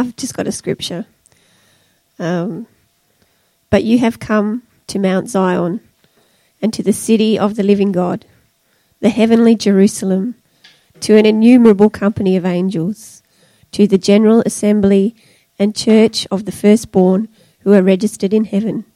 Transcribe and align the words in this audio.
I've 0.00 0.16
just 0.16 0.32
got 0.32 0.46
a 0.46 0.52
scripture. 0.52 1.04
Um, 2.18 2.66
but 3.68 3.84
you 3.84 3.98
have 3.98 4.18
come 4.18 4.62
to 4.86 4.98
Mount 4.98 5.28
Zion 5.28 5.80
and 6.62 6.72
to 6.72 6.82
the 6.82 6.94
city 6.94 7.38
of 7.38 7.56
the 7.56 7.62
living 7.62 7.92
God, 7.92 8.24
the 9.00 9.10
heavenly 9.10 9.54
Jerusalem, 9.54 10.36
to 11.00 11.18
an 11.18 11.26
innumerable 11.26 11.90
company 11.90 12.34
of 12.34 12.46
angels, 12.46 13.22
to 13.72 13.86
the 13.86 13.98
general 13.98 14.42
assembly 14.46 15.14
and 15.58 15.76
church 15.76 16.26
of 16.30 16.46
the 16.46 16.52
firstborn 16.52 17.28
who 17.60 17.74
are 17.74 17.82
registered 17.82 18.32
in 18.32 18.44
heaven, 18.44 18.86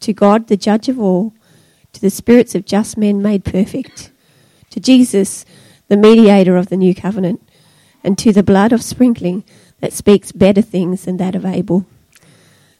to 0.00 0.12
God 0.12 0.48
the 0.48 0.56
judge 0.56 0.88
of 0.88 0.98
all, 0.98 1.34
to 1.92 2.00
the 2.00 2.10
spirits 2.10 2.56
of 2.56 2.64
just 2.64 2.96
men 2.96 3.22
made 3.22 3.44
perfect, 3.44 4.10
to 4.70 4.80
Jesus, 4.80 5.44
the 5.86 5.96
mediator 5.96 6.56
of 6.56 6.68
the 6.68 6.76
new 6.76 6.96
covenant, 6.96 7.48
and 8.02 8.18
to 8.18 8.32
the 8.32 8.42
blood 8.42 8.72
of 8.72 8.82
sprinkling 8.82 9.44
that 9.80 9.92
speaks 9.92 10.32
better 10.32 10.62
things 10.62 11.04
than 11.04 11.16
that 11.18 11.34
of 11.34 11.44
Abel. 11.44 11.86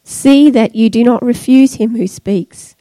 See 0.03 0.49
that 0.49 0.75
you 0.75 0.89
do 0.89 1.03
not 1.03 1.23
refuse 1.23 1.75
him 1.75 1.95
who 1.95 2.07
speaks. 2.07 2.75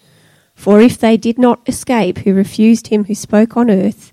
For 0.55 0.81
if 0.81 0.99
they 0.99 1.17
did 1.17 1.39
not 1.39 1.61
escape 1.69 2.19
who 2.19 2.35
refused 2.35 2.89
him 2.89 3.05
who 3.05 3.15
spoke 3.15 3.57
on 3.57 3.71
earth, 3.71 4.13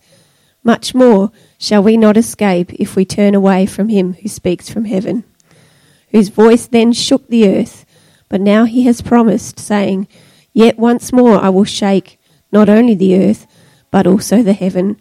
much 0.64 0.94
more 0.94 1.32
shall 1.58 1.82
we 1.82 1.96
not 1.98 2.18
escape 2.18 2.74
if 2.74 2.96
we 2.96 3.06
turn 3.06 3.34
away 3.36 3.66
from 3.66 3.90
him 3.90 4.14
who 4.14 4.28
speaks 4.28 4.70
from 4.70 4.86
heaven, 4.86 5.24
whose 6.10 6.30
voice 6.30 6.68
then 6.68 6.92
shook 6.92 7.28
the 7.28 7.48
earth, 7.48 7.86
but 8.30 8.42
now 8.42 8.66
he 8.66 8.84
has 8.84 9.02
promised, 9.02 9.60
saying, 9.60 10.08
Yet 10.54 10.78
once 10.78 11.14
more 11.14 11.38
I 11.38 11.50
will 11.50 11.66
shake 11.66 12.20
not 12.52 12.70
only 12.70 12.96
the 12.96 13.16
earth, 13.18 13.48
but 13.92 14.08
also 14.08 14.42
the 14.42 14.54
heaven. 14.54 15.00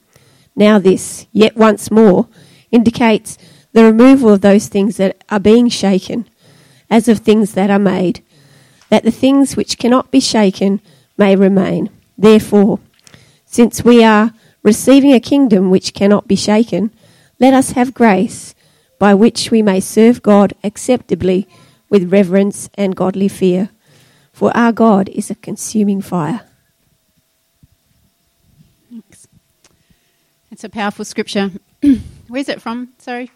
Now 0.54 0.78
this, 0.78 1.26
yet 1.32 1.56
once 1.56 1.90
more, 1.90 2.28
indicates 2.70 3.38
the 3.74 3.84
removal 3.84 4.30
of 4.30 4.40
those 4.40 4.68
things 4.68 4.96
that 4.96 5.22
are 5.28 5.40
being 5.40 5.68
shaken, 5.68 6.26
as 6.88 7.08
of 7.08 7.18
things 7.18 7.52
that 7.54 7.70
are 7.70 7.78
made, 7.78 8.22
that 8.88 9.02
the 9.02 9.10
things 9.10 9.56
which 9.56 9.78
cannot 9.78 10.10
be 10.12 10.20
shaken 10.20 10.80
may 11.18 11.34
remain. 11.34 11.90
Therefore, 12.16 12.78
since 13.44 13.84
we 13.84 14.02
are 14.04 14.32
receiving 14.62 15.12
a 15.12 15.20
kingdom 15.20 15.70
which 15.70 15.92
cannot 15.92 16.28
be 16.28 16.36
shaken, 16.36 16.92
let 17.40 17.52
us 17.52 17.72
have 17.72 17.92
grace 17.92 18.54
by 19.00 19.12
which 19.12 19.50
we 19.50 19.60
may 19.60 19.80
serve 19.80 20.22
God 20.22 20.54
acceptably 20.62 21.48
with 21.88 22.12
reverence 22.12 22.70
and 22.74 22.94
godly 22.94 23.28
fear. 23.28 23.70
For 24.32 24.56
our 24.56 24.72
God 24.72 25.08
is 25.08 25.30
a 25.30 25.34
consuming 25.34 26.00
fire. 26.00 26.42
Thanks. 28.88 29.26
It's 30.52 30.64
a 30.64 30.68
powerful 30.68 31.04
scripture. 31.04 31.50
Where's 32.28 32.48
it 32.48 32.62
from? 32.62 32.90
Sorry. 32.98 33.30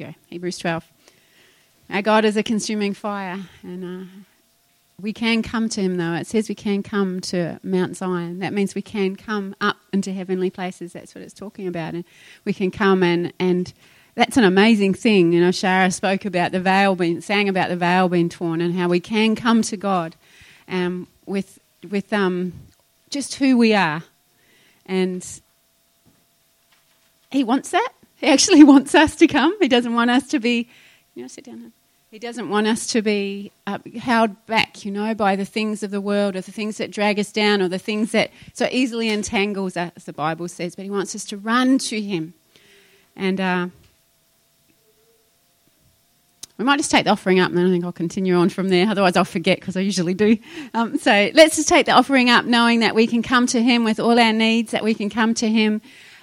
Okay, 0.00 0.16
Hebrews 0.28 0.56
12. 0.56 0.90
Our 1.90 2.00
God 2.00 2.24
is 2.24 2.34
a 2.38 2.42
consuming 2.42 2.94
fire, 2.94 3.38
and 3.62 3.84
uh, 3.84 4.06
we 4.98 5.12
can 5.12 5.42
come 5.42 5.68
to 5.68 5.82
Him, 5.82 5.98
though. 5.98 6.14
It 6.14 6.26
says 6.26 6.48
we 6.48 6.54
can 6.54 6.82
come 6.82 7.20
to 7.22 7.60
Mount 7.62 7.98
Zion. 7.98 8.38
That 8.38 8.54
means 8.54 8.74
we 8.74 8.80
can 8.80 9.14
come 9.14 9.54
up 9.60 9.76
into 9.92 10.10
heavenly 10.14 10.48
places. 10.48 10.94
That's 10.94 11.14
what 11.14 11.22
it's 11.22 11.34
talking 11.34 11.68
about. 11.68 11.92
And 11.92 12.04
we 12.46 12.54
can 12.54 12.70
come 12.70 13.02
and, 13.02 13.30
and 13.38 13.74
that's 14.14 14.38
an 14.38 14.44
amazing 14.44 14.94
thing. 14.94 15.34
You 15.34 15.42
know, 15.42 15.50
Shara 15.50 15.92
spoke 15.92 16.24
about 16.24 16.52
the 16.52 16.60
veil 16.60 16.96
being, 16.96 17.20
sang 17.20 17.50
about 17.50 17.68
the 17.68 17.76
veil 17.76 18.08
being 18.08 18.30
torn 18.30 18.62
and 18.62 18.74
how 18.74 18.88
we 18.88 19.00
can 19.00 19.36
come 19.36 19.60
to 19.62 19.76
God 19.76 20.16
um, 20.66 21.08
with, 21.26 21.58
with 21.90 22.10
um, 22.10 22.54
just 23.10 23.34
who 23.34 23.58
we 23.58 23.74
are. 23.74 24.02
And 24.86 25.26
He 27.30 27.44
wants 27.44 27.72
that. 27.72 27.90
He 28.20 28.26
actually 28.28 28.62
wants 28.72 28.94
us 28.94 29.16
to 29.16 29.26
come. 29.26 29.56
He 29.60 29.68
doesn't 29.68 29.94
want 29.94 30.10
us 30.10 30.28
to 30.28 30.38
be, 30.38 30.68
you 31.14 31.22
know, 31.22 31.28
sit 31.28 31.44
down. 31.44 31.72
He 32.10 32.18
doesn't 32.18 32.48
want 32.48 32.66
us 32.66 32.88
to 32.88 33.02
be 33.02 33.52
uh, 33.68 33.78
held 34.00 34.44
back, 34.46 34.84
you 34.84 34.90
know, 34.90 35.14
by 35.14 35.36
the 35.36 35.44
things 35.44 35.84
of 35.84 35.92
the 35.92 36.00
world 36.00 36.34
or 36.34 36.40
the 36.40 36.50
things 36.50 36.78
that 36.78 36.90
drag 36.90 37.20
us 37.20 37.30
down 37.30 37.62
or 37.62 37.68
the 37.68 37.78
things 37.78 38.10
that 38.12 38.32
so 38.52 38.66
easily 38.72 39.08
entangles 39.08 39.76
us, 39.76 39.92
as 39.94 40.04
the 40.04 40.12
Bible 40.12 40.48
says. 40.48 40.74
But 40.74 40.84
He 40.84 40.90
wants 40.90 41.14
us 41.14 41.24
to 41.26 41.36
run 41.36 41.78
to 41.78 42.00
Him. 42.00 42.34
And 43.14 43.40
uh, 43.40 43.68
we 46.58 46.64
might 46.64 46.78
just 46.78 46.90
take 46.90 47.04
the 47.04 47.10
offering 47.10 47.38
up 47.38 47.50
and 47.50 47.58
then 47.58 47.66
I 47.66 47.70
think 47.70 47.84
I'll 47.84 47.92
continue 47.92 48.34
on 48.34 48.48
from 48.48 48.70
there. 48.70 48.88
Otherwise, 48.88 49.16
I'll 49.16 49.24
forget 49.24 49.60
because 49.60 49.76
I 49.76 49.80
usually 49.80 50.14
do. 50.14 50.36
Um, 50.74 50.98
so 50.98 51.30
let's 51.32 51.54
just 51.54 51.68
take 51.68 51.86
the 51.86 51.92
offering 51.92 52.28
up, 52.28 52.44
knowing 52.44 52.80
that 52.80 52.96
we 52.96 53.06
can 53.06 53.22
come 53.22 53.46
to 53.46 53.62
Him 53.62 53.84
with 53.84 54.00
all 54.00 54.18
our 54.18 54.32
needs, 54.32 54.72
that 54.72 54.82
we 54.82 54.94
can 54.94 55.10
come 55.10 55.32
to 55.34 55.48
Him 55.48 55.80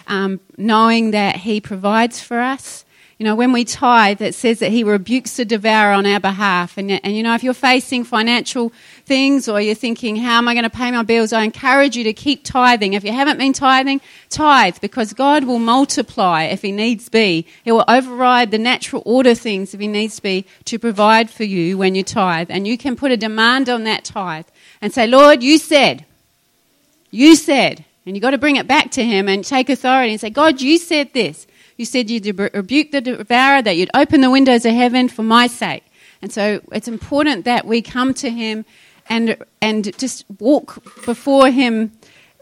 um, 0.07 0.39
knowing 0.57 1.11
that 1.11 1.37
He 1.37 1.61
provides 1.61 2.19
for 2.19 2.39
us. 2.39 2.85
You 3.19 3.23
know, 3.23 3.33
when 3.33 3.51
we 3.51 3.65
tithe, 3.65 4.21
it 4.21 4.35
says 4.35 4.59
that 4.59 4.71
He 4.71 4.83
rebukes 4.83 5.37
the 5.37 5.45
devourer 5.45 5.93
on 5.93 6.05
our 6.05 6.19
behalf. 6.19 6.77
And, 6.77 6.91
and 6.91 7.15
you 7.15 7.23
know, 7.23 7.33
if 7.33 7.43
you're 7.43 7.55
facing 7.55 8.03
financial 8.03 8.71
things 9.05 9.49
or 9.49 9.59
you're 9.59 9.73
thinking, 9.73 10.17
how 10.17 10.37
am 10.37 10.47
I 10.47 10.53
going 10.53 10.65
to 10.65 10.69
pay 10.69 10.91
my 10.91 11.01
bills? 11.01 11.33
I 11.33 11.41
encourage 11.41 11.97
you 11.97 12.03
to 12.03 12.13
keep 12.13 12.43
tithing. 12.43 12.93
If 12.93 13.03
you 13.03 13.11
haven't 13.11 13.39
been 13.39 13.53
tithing, 13.53 14.01
tithe 14.29 14.77
because 14.81 15.13
God 15.13 15.45
will 15.45 15.57
multiply 15.57 16.43
if 16.43 16.61
He 16.61 16.71
needs 16.71 17.09
be. 17.09 17.47
He 17.63 17.71
will 17.71 17.85
override 17.87 18.51
the 18.51 18.59
natural 18.59 19.01
order 19.03 19.33
things 19.33 19.73
if 19.73 19.79
He 19.79 19.87
needs 19.87 20.17
to 20.17 20.21
be 20.21 20.45
to 20.65 20.77
provide 20.77 21.31
for 21.31 21.43
you 21.43 21.75
when 21.75 21.95
you 21.95 22.03
tithe. 22.03 22.51
And 22.51 22.67
you 22.67 22.77
can 22.77 22.95
put 22.95 23.11
a 23.11 23.17
demand 23.17 23.67
on 23.67 23.83
that 23.85 24.03
tithe 24.03 24.45
and 24.79 24.93
say, 24.93 25.07
Lord, 25.07 25.41
you 25.41 25.57
said, 25.57 26.05
you 27.09 27.35
said, 27.35 27.83
and 28.07 28.15
you've 28.15 28.21
got 28.21 28.31
to 28.31 28.37
bring 28.37 28.55
it 28.55 28.67
back 28.67 28.91
to 28.91 29.03
Him 29.03 29.27
and 29.27 29.43
take 29.43 29.69
authority 29.69 30.13
and 30.13 30.21
say, 30.21 30.29
God, 30.29 30.61
you 30.61 30.77
said 30.77 31.11
this. 31.11 31.45
You 31.75 31.83
said 31.83 32.09
you'd 32.09 32.25
rebuke 32.39 32.91
the 32.91 33.01
devourer, 33.01 33.61
that 33.61 33.75
you'd 33.75 33.91
open 33.93 34.21
the 34.21 34.31
windows 34.31 34.65
of 34.65 34.73
heaven 34.73 35.09
for 35.09 35.23
my 35.23 35.47
sake. 35.47 35.83
And 36.21 36.31
so 36.31 36.61
it's 36.71 36.87
important 36.87 37.43
that 37.43 37.65
we 37.65 37.81
come 37.81 38.13
to 38.15 38.29
him 38.29 38.63
and, 39.09 39.35
and 39.61 39.95
just 39.97 40.23
walk 40.39 40.81
before 41.05 41.51
him 41.51 41.91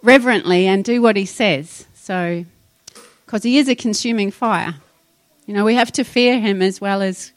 reverently 0.03 0.67
and 0.67 0.85
do 0.85 1.01
what 1.01 1.17
he 1.17 1.25
says. 1.25 1.87
So, 1.95 2.45
because 3.25 3.41
he 3.41 3.57
is 3.57 3.67
a 3.67 3.75
consuming 3.75 4.29
fire. 4.29 4.75
You 5.47 5.55
know, 5.55 5.65
we 5.65 5.73
have 5.73 5.91
to 5.93 6.03
fear 6.03 6.39
him 6.39 6.61
as 6.61 6.79
well 6.79 7.01
as 7.01 7.31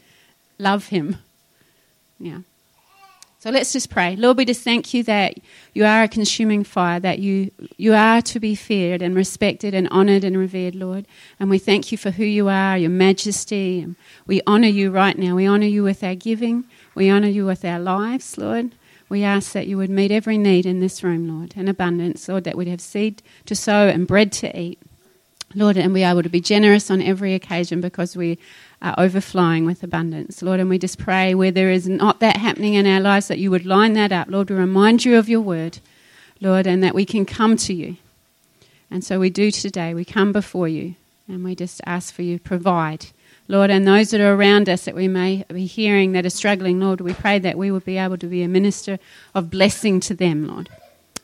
love 0.59 0.89
him. 0.89 1.17
Yeah. 2.21 2.41
So 3.41 3.51
let's 3.51 3.73
just 3.73 3.89
pray. 3.89 4.17
Lord, 4.17 4.37
we 4.37 4.45
just 4.45 4.63
thank 4.63 4.93
you 4.93 5.05
that 5.05 5.35
you 5.73 5.85
are 5.85 6.03
a 6.03 6.09
consuming 6.09 6.65
fire, 6.65 6.99
that 6.99 7.21
you, 7.21 7.53
you 7.77 7.95
are 7.95 8.21
to 8.23 8.41
be 8.41 8.57
feared 8.57 9.01
and 9.01 9.15
respected 9.15 9.75
and 9.75 9.89
honoured 9.91 10.25
and 10.25 10.37
revered, 10.37 10.75
Lord. 10.75 11.07
And 11.39 11.49
we 11.49 11.59
thank 11.61 11.93
you 11.93 11.99
for 11.99 12.11
who 12.11 12.25
you 12.25 12.49
are, 12.49 12.77
your 12.77 12.91
majesty. 12.91 13.87
We 14.27 14.43
honour 14.45 14.67
you 14.67 14.91
right 14.91 15.17
now. 15.17 15.37
We 15.37 15.47
honour 15.47 15.67
you 15.67 15.85
with 15.85 16.03
our 16.03 16.17
giving. 16.17 16.65
We 16.97 17.09
honour 17.13 17.29
you 17.29 17.47
with 17.47 17.65
our 17.65 17.79
lives, 17.79 18.37
Lord. 18.39 18.75
We 19.09 19.23
ask 19.23 19.53
that 19.53 19.69
you 19.69 19.77
would 19.77 19.89
meet 19.89 20.11
every 20.11 20.37
need 20.37 20.67
in 20.67 20.81
this 20.81 21.05
room, 21.05 21.29
Lord, 21.29 21.55
in 21.57 21.69
abundance, 21.69 22.29
Lord, 22.29 22.43
that 22.43 22.57
we'd 22.57 22.67
have 22.67 22.81
seed 22.81 23.23
to 23.47 23.55
sow 23.55 23.87
and 23.87 24.05
bread 24.05 24.33
to 24.33 24.59
eat. 24.59 24.83
Lord, 25.55 25.77
and 25.77 25.95
be 25.95 26.03
able 26.03 26.23
to 26.23 26.29
be 26.29 26.41
generous 26.41 26.91
on 26.91 27.01
every 27.01 27.35
occasion 27.35 27.81
because 27.81 28.17
we 28.17 28.39
are 28.83 28.95
overflowing 28.99 29.65
with 29.65 29.83
abundance. 29.83 30.43
Lord, 30.43 30.61
and 30.61 30.69
we 30.69 30.79
just 30.79 30.99
pray 30.99 31.35
where 31.35 31.51
there 31.51 31.71
is 31.71 31.89
not 31.89 32.21
that 32.21 32.37
happening 32.37 32.75
in 32.75 32.87
our 32.87 33.01
lives 33.01 33.29
that 33.29 33.39
you 33.39 33.51
would 33.51 33.67
line 33.67 33.95
that 33.95 34.13
up. 34.13 34.29
Lord, 34.29 34.51
we 34.51 34.57
remind 34.57 35.05
you 35.05 35.17
of 35.17 35.29
your 35.29 35.41
word, 35.41 35.79
Lord, 36.41 36.67
and 36.67 36.83
that 36.85 36.95
we 36.95 37.05
can 37.05 37.25
come 37.25 37.57
to 37.57 37.73
you. 37.73 37.97
And 38.91 39.03
so 39.03 39.19
we 39.19 39.31
do 39.31 39.51
today. 39.51 39.95
We 39.95 40.05
come 40.05 40.33
before 40.33 40.69
you 40.69 40.95
and 41.27 41.45
we 41.45 41.55
just 41.55 41.81
ask 41.87 42.13
for 42.13 42.23
you 42.23 42.39
provide. 42.39 43.07
Lord, 43.49 43.71
and 43.71 43.87
those 43.87 44.11
that 44.11 44.21
are 44.21 44.35
around 44.35 44.69
us 44.69 44.85
that 44.85 44.95
we 44.95 45.09
may 45.09 45.45
be 45.49 45.65
hearing 45.67 46.13
that 46.13 46.27
are 46.27 46.31
struggling, 46.31 46.81
Lord, 46.81 47.01
we 47.01 47.15
pray 47.15 47.39
that 47.39 47.57
we 47.57 47.71
would 47.71 47.85
be 47.85 47.97
able 47.97 48.19
to 48.19 48.27
be 48.27 48.43
a 48.43 48.49
minister 48.49 48.99
of 49.35 49.51
blessing 49.51 50.01
to 50.01 50.15
them, 50.15 50.47
Lord. 50.47 50.69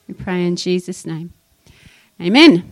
We 0.08 0.14
pray 0.14 0.44
in 0.44 0.56
Jesus' 0.56 1.04
name. 1.04 1.32
Amen. 2.20 2.70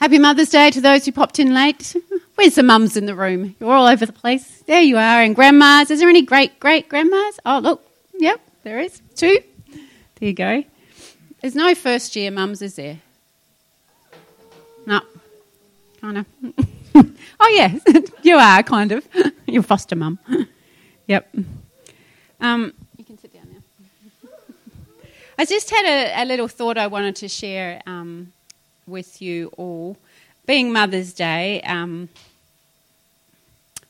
Happy 0.00 0.18
Mother's 0.18 0.48
Day 0.48 0.70
to 0.70 0.80
those 0.80 1.04
who 1.04 1.12
popped 1.12 1.38
in 1.38 1.52
late. 1.52 1.94
Where's 2.34 2.54
the 2.54 2.62
mums 2.62 2.96
in 2.96 3.04
the 3.04 3.14
room? 3.14 3.54
You're 3.60 3.70
all 3.70 3.86
over 3.86 4.06
the 4.06 4.14
place. 4.14 4.62
There 4.62 4.80
you 4.80 4.96
are. 4.96 5.20
And 5.20 5.36
grandmas. 5.36 5.90
Is 5.90 6.00
there 6.00 6.08
any 6.08 6.22
great 6.22 6.58
great 6.58 6.88
grandmas? 6.88 7.38
Oh, 7.44 7.58
look. 7.58 7.86
Yep, 8.18 8.40
there 8.62 8.80
is. 8.80 9.02
Two. 9.14 9.40
There 9.68 10.28
you 10.28 10.32
go. 10.32 10.64
There's 11.42 11.54
no 11.54 11.74
first 11.74 12.16
year 12.16 12.30
mums, 12.30 12.62
is 12.62 12.76
there? 12.76 12.98
No. 14.86 15.02
Kind 16.00 16.16
of. 16.16 16.26
oh, 17.38 17.48
yeah. 17.54 17.78
you 18.22 18.36
are, 18.36 18.62
kind 18.62 18.92
of. 18.92 19.06
Your 19.46 19.62
foster 19.62 19.96
mum. 19.96 20.18
yep. 21.06 21.30
Um, 22.40 22.72
you 22.96 23.04
can 23.04 23.18
sit 23.18 23.34
down 23.34 23.48
now. 23.52 24.30
I 25.38 25.44
just 25.44 25.68
had 25.68 25.84
a, 25.84 26.22
a, 26.22 26.24
little 26.24 26.48
thought 26.48 26.78
I 26.78 26.86
wanted 26.86 27.16
to 27.16 27.28
share 27.28 27.82
um, 27.84 28.32
with 28.90 29.22
you 29.22 29.52
all. 29.56 29.96
Being 30.46 30.72
Mother's 30.72 31.12
Day, 31.12 31.62
um, 31.62 32.08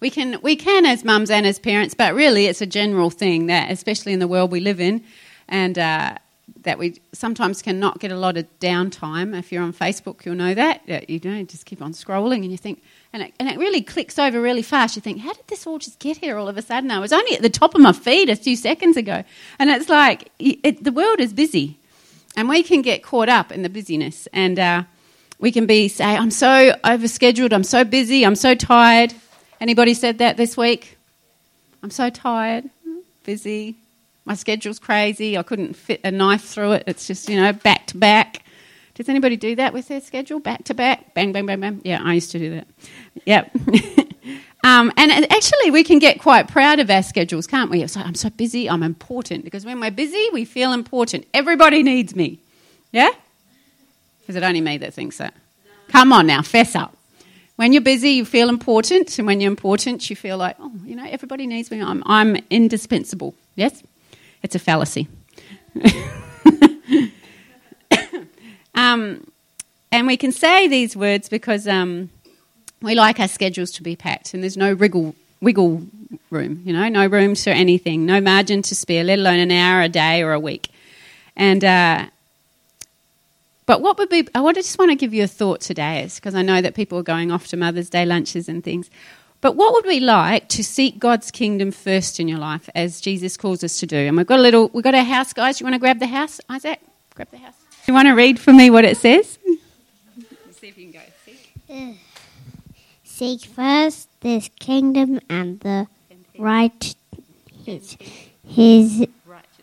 we 0.01 0.11
can 0.11 0.39
we 0.43 0.57
can 0.57 0.87
as 0.87 1.05
mums 1.05 1.31
and 1.31 1.47
as 1.47 1.59
parents, 1.59 1.95
but 1.95 2.15
really 2.15 2.47
it's 2.47 2.61
a 2.61 2.67
general 2.67 3.11
thing 3.11 3.47
that, 3.47 3.71
especially 3.71 4.13
in 4.13 4.19
the 4.19 4.29
world 4.29 4.51
we 4.51 4.61
live 4.61 4.81
in, 4.81 5.03
and 5.49 5.79
uh, 5.79 6.17
that 6.63 6.79
we 6.79 7.01
sometimes 7.13 7.63
cannot 7.63 7.99
get 8.01 8.13
a 8.13 8.17
lot 8.17 8.37
of 8.37 8.47
downtime. 8.61 9.39
If 9.39 9.53
you're 9.53 9.63
on 9.63 9.73
Facebook, 9.73 10.25
you'll 10.25 10.35
know 10.35 10.55
that. 10.55 11.09
You 11.09 11.21
know, 11.23 11.43
just 11.45 11.67
keep 11.67 11.83
on 11.83 11.93
scrolling 11.93 12.43
and 12.43 12.51
you 12.51 12.59
think, 12.59 12.83
and 13.13 13.23
it, 13.23 13.35
and 13.39 13.49
it 13.49 13.59
really 13.59 13.83
clicks 13.83 14.19
over 14.19 14.41
really 14.41 14.63
fast. 14.63 14.97
You 14.97 15.03
think, 15.03 15.21
how 15.21 15.33
did 15.33 15.47
this 15.49 15.67
all 15.67 15.79
just 15.79 15.99
get 15.99 16.19
here 16.19 16.37
all 16.37 16.49
of 16.49 16.57
a 16.57 16.63
sudden? 16.63 16.91
I 16.91 16.99
was 16.99 17.13
only 17.13 17.35
at 17.35 17.43
the 17.43 17.51
top 17.51 17.75
of 17.75 17.81
my 17.81 17.93
feed 17.93 18.29
a 18.29 18.37
few 18.37 18.57
seconds 18.57 18.97
ago. 18.97 19.25
And 19.59 19.71
it's 19.71 19.89
like, 19.89 20.31
it, 20.39 20.85
the 20.85 20.93
world 20.93 21.21
is 21.21 21.33
busy. 21.33 21.79
And 22.37 22.49
we 22.49 22.63
can 22.63 22.83
get 22.83 23.03
caught 23.03 23.29
up 23.29 23.53
in 23.53 23.63
the 23.63 23.69
busyness. 23.69 24.29
And 24.33 24.59
uh, 24.59 24.85
we 25.39 25.53
can 25.53 25.67
be, 25.67 25.89
say, 25.89 26.05
I'm 26.05 26.31
so 26.31 26.73
overscheduled, 26.85 27.53
I'm 27.53 27.65
so 27.65 27.85
busy, 27.85 28.25
I'm 28.25 28.37
so 28.37 28.55
tired. 28.55 29.15
Anybody 29.61 29.95
said 29.95 30.19
that 30.19 30.37
this 30.37 30.57
week? 30.57 30.97
I'm 31.83 31.91
so 31.91 32.11
tired, 32.11 32.69
busy, 33.25 33.77
my 34.25 34.35
schedule's 34.35 34.79
crazy. 34.79 35.37
I 35.37 35.43
couldn't 35.43 35.75
fit 35.75 36.01
a 36.05 36.11
knife 36.11 36.45
through 36.45 36.73
it. 36.73 36.85
It's 36.87 37.07
just, 37.07 37.29
you 37.29 37.41
know, 37.41 37.53
back 37.53 37.89
to 37.89 37.97
back. 37.97 38.45
Does 38.95 39.09
anybody 39.09 39.37
do 39.37 39.57
that 39.57 39.73
with 39.73 39.89
their 39.89 40.01
schedule? 40.01 40.41
Back 40.41 40.65
to 40.65 40.75
back? 40.75 41.15
Bang, 41.15 41.33
bang, 41.33 41.47
bang, 41.47 41.59
bang. 41.59 41.81
Yeah, 41.85 42.01
I 42.03 42.15
used 42.15 42.31
to 42.33 42.39
do 42.39 42.51
that. 42.51 42.69
Yep. 43.25 43.51
um, 44.63 44.93
and 44.97 45.11
actually, 45.33 45.71
we 45.71 45.83
can 45.83 45.99
get 45.99 46.21
quite 46.21 46.49
proud 46.49 46.81
of 46.81 46.91
our 46.91 47.03
schedules, 47.03 47.47
can't 47.47 47.71
we? 47.71 47.83
It's 47.83 47.97
like, 47.97 48.07
I'm 48.07 48.15
so 48.15 48.29
busy, 48.29 48.69
I'm 48.69 48.83
important. 48.83 49.45
Because 49.45 49.65
when 49.65 49.81
we're 49.81 49.91
busy, 49.91 50.29
we 50.33 50.45
feel 50.45 50.73
important. 50.73 51.27
Everybody 51.33 51.83
needs 51.83 52.15
me. 52.15 52.41
Yeah? 52.93 53.11
Is 54.29 54.37
it 54.37 54.43
only 54.43 54.61
me 54.61 54.77
that 54.79 54.93
thinks 54.93 55.17
that? 55.17 55.33
Come 55.89 56.13
on 56.13 56.27
now, 56.27 56.43
fess 56.43 56.75
up. 56.77 56.95
When 57.57 57.73
you're 57.73 57.83
busy, 57.83 58.11
you 58.11 58.25
feel 58.25 58.49
important. 58.49 59.19
And 59.19 59.27
when 59.27 59.41
you're 59.41 59.51
important, 59.51 60.09
you 60.11 60.17
feel 60.17 60.37
like, 60.37 60.57
oh, 60.61 60.73
you 60.85 60.95
know, 60.95 61.07
everybody 61.09 61.47
needs 61.47 61.71
me. 61.71 61.83
I'm, 61.83 62.03
I'm 62.07 62.37
indispensable. 62.51 63.35
Yes? 63.55 63.83
It's 64.43 64.55
a 64.55 64.59
fallacy. 64.59 65.09
um, 68.75 69.27
and 69.93 70.07
we 70.07 70.17
can 70.17 70.33
say 70.33 70.69
these 70.69 70.97
words 70.97 71.29
because 71.29 71.67
um, 71.67 72.11
we 72.83 72.95
like 72.95 73.21
our 73.21 73.29
schedules 73.29 73.71
to 73.73 73.83
be 73.83 73.97
packed 73.97 74.35
and 74.35 74.43
there's 74.43 74.57
no 74.57 74.73
wriggle, 74.73 75.15
wiggle 75.41 75.83
room, 76.31 76.63
you 76.65 76.73
know, 76.73 76.89
no 76.89 77.07
room 77.07 77.35
for 77.35 77.51
anything, 77.51 78.07
no 78.07 78.21
margin 78.21 78.63
to 78.63 78.75
spare, 78.75 79.05
let 79.05 79.19
alone 79.19 79.39
an 79.39 79.51
hour, 79.51 79.83
a 79.83 79.89
day, 79.89 80.23
or 80.23 80.33
a 80.33 80.41
week. 80.41 80.71
And 81.37 81.65
uh, 81.65 82.07
but 83.71 83.83
what 83.83 83.99
would 83.99 84.09
be? 84.09 84.27
I 84.35 84.53
just 84.53 84.79
want 84.79 84.91
to 84.91 84.97
give 84.97 85.15
you 85.15 85.23
a 85.23 85.29
thought 85.29 85.61
today, 85.61 86.03
is 86.03 86.17
because 86.17 86.35
I 86.35 86.43
know 86.43 86.61
that 86.61 86.75
people 86.75 86.99
are 86.99 87.05
going 87.05 87.31
off 87.31 87.47
to 87.49 87.57
Mother's 87.57 87.89
Day 87.89 88.05
lunches 88.05 88.49
and 88.49 88.65
things. 88.65 88.91
But 89.41 89.55
what 89.55 89.73
would 89.73 89.87
we 89.87 90.01
like 90.01 90.49
to 90.49 90.65
seek 90.65 90.99
God's 90.99 91.31
kingdom 91.31 91.71
first 91.71 92.19
in 92.19 92.27
your 92.27 92.39
life, 92.41 92.69
as 92.75 93.01
Jesus 93.01 93.37
calls 93.37 93.63
us 93.63 93.79
to 93.79 93.87
do? 93.87 93.97
And 93.97 94.17
we've 94.17 94.27
got 94.27 94.41
a 94.41 94.43
little, 94.43 94.71
we've 94.73 94.83
got 94.83 94.95
a 94.95 95.05
house, 95.05 95.33
guys. 95.33 95.61
You 95.61 95.65
want 95.67 95.75
to 95.75 95.79
grab 95.79 96.01
the 96.01 96.09
house, 96.09 96.41
Isaac? 96.49 96.81
Grab 97.15 97.31
the 97.31 97.39
house. 97.39 97.55
You 97.87 97.95
want 97.95 98.09
to 98.09 98.15
read 98.15 98.41
for 98.41 98.53
me 98.53 98.71
what 98.71 98.85
it 98.85 98.97
says? 98.97 99.39
see 100.51 100.69
if 100.69 100.77
you 100.77 100.91
can 100.91 101.01
go. 101.01 101.01
Seek. 101.25 102.01
Seek 103.21 103.45
first 103.45 104.09
this 104.23 104.49
kingdom 104.59 105.21
and 105.29 105.61
the 105.61 105.87
right 106.39 106.95
his 107.67 107.99
his 108.49 109.07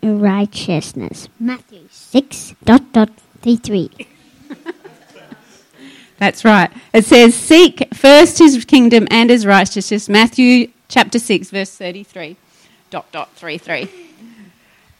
righteousness. 0.03 1.27
Matthew 1.39 1.87
six 1.89 2.53
dot 2.63 2.93
dot 2.93 3.09
three 3.41 3.55
three. 3.55 3.89
That's 6.19 6.45
right. 6.45 6.69
It 6.93 7.05
says, 7.05 7.33
Seek 7.33 7.91
first 7.95 8.37
his 8.37 8.63
kingdom 8.63 9.07
and 9.09 9.31
his 9.31 9.43
righteousness. 9.43 10.07
Matthew 10.07 10.71
chapter 10.87 11.17
6, 11.17 11.49
verse 11.49 11.71
33. 11.71 12.35
Dot, 12.91 13.11
dot, 13.11 13.31
3, 13.35 13.57
3. 13.57 14.06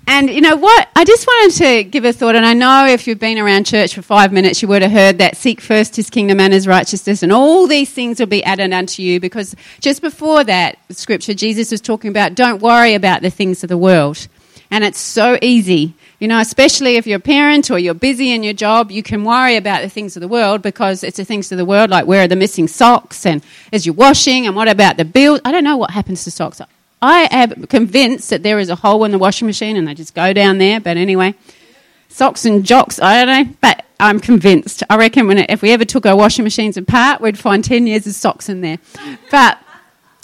And 0.10 0.30
you 0.30 0.40
know 0.40 0.56
what? 0.56 0.88
I 0.96 1.04
just 1.04 1.28
wanted 1.28 1.58
to 1.58 1.84
give 1.84 2.06
a 2.06 2.14
thought, 2.14 2.36
and 2.36 2.46
I 2.46 2.54
know 2.54 2.88
if 2.88 3.08
you've 3.08 3.20
been 3.20 3.38
around 3.38 3.66
church 3.66 3.94
for 3.94 4.02
five 4.02 4.32
minutes, 4.32 4.62
you 4.62 4.68
would 4.70 4.82
have 4.82 4.92
heard 4.92 5.18
that 5.18 5.36
seek 5.36 5.60
first 5.60 5.98
his 5.98 6.10
kingdom 6.10 6.40
and 6.40 6.54
his 6.54 6.66
righteousness, 6.66 7.24
and 7.24 7.32
all 7.32 7.68
these 7.68 7.92
things 7.92 8.20
will 8.20 8.28
be 8.28 8.44
added 8.44 8.72
unto 8.72 9.04
you. 9.04 9.20
Because 9.20 9.56
just 9.82 10.02
before 10.02 10.44
that 10.46 10.80
scripture, 10.90 11.34
Jesus 11.34 11.72
was 11.72 11.82
talking 11.82 12.10
about 12.10 12.36
don't 12.36 12.62
worry 12.62 12.94
about 12.94 13.22
the 13.22 13.30
things 13.30 13.64
of 13.64 13.70
the 13.70 13.78
world. 13.78 14.28
And 14.72 14.84
it's 14.84 15.00
so 15.00 15.38
easy 15.42 15.94
you 16.20 16.28
know, 16.28 16.40
especially 16.40 16.96
if 16.96 17.06
you're 17.06 17.18
a 17.18 17.22
parent 17.22 17.70
or 17.70 17.78
you're 17.78 17.94
busy 17.94 18.32
in 18.32 18.42
your 18.42 18.54
job, 18.54 18.90
you 18.90 19.04
can 19.04 19.24
worry 19.24 19.56
about 19.56 19.84
the 19.84 19.90
things 19.90 20.18
of 20.18 20.22
the 20.22 20.28
world 20.28 20.64
because 20.64 21.04
it's 21.04 21.18
the 21.18 21.26
things 21.26 21.52
of 21.52 21.60
the 21.60 21.66
world, 21.66 21.92
like 21.92 22.08
where 22.08 22.24
are 22.24 22.28
the 22.28 22.36
missing 22.36 22.68
socks 22.68 23.26
and 23.26 23.44
is 23.72 23.86
you 23.86 23.94
washing 23.94 24.48
and 24.48 24.56
what 24.56 24.68
about 24.68 24.98
the 24.98 25.06
bill? 25.06 25.40
I 25.46 25.52
don't 25.52 25.64
know 25.64 25.78
what 25.78 25.92
happens 25.92 26.24
to 26.24 26.32
socks. 26.32 26.60
I 27.02 27.28
am 27.32 27.68
convinced 27.68 28.30
that 28.32 28.44
there 28.44 28.60
is 28.60 28.70
a 28.70 28.76
hole 28.76 29.04
in 29.06 29.12
the 29.12 29.20
washing 29.20 29.46
machine 29.46 29.78
and 29.78 29.88
they 29.88 29.94
just 29.94 30.16
go 30.16 30.34
down 30.34 30.58
there. 30.58 30.80
But 30.80 30.98
anyway, 30.98 31.36
socks 32.10 32.46
and 32.46 32.66
jocks, 32.66 33.00
I 33.00 33.24
don't 33.24 33.48
know. 33.48 33.56
But 33.62 33.86
I'm 34.00 34.20
convinced. 34.20 34.84
I 34.90 34.98
reckon 34.98 35.28
when 35.28 35.38
it, 35.38 35.50
if 35.50 35.62
we 35.62 35.72
ever 35.72 35.86
took 35.86 36.06
our 36.06 36.16
washing 36.16 36.44
machines 36.44 36.78
apart, 36.78 37.22
we'd 37.22 37.38
find 37.38 37.64
10 37.64 37.88
years 37.88 38.08
of 38.08 38.14
socks 38.14 38.50
in 38.50 38.62
there. 38.62 38.80
But, 39.30 39.60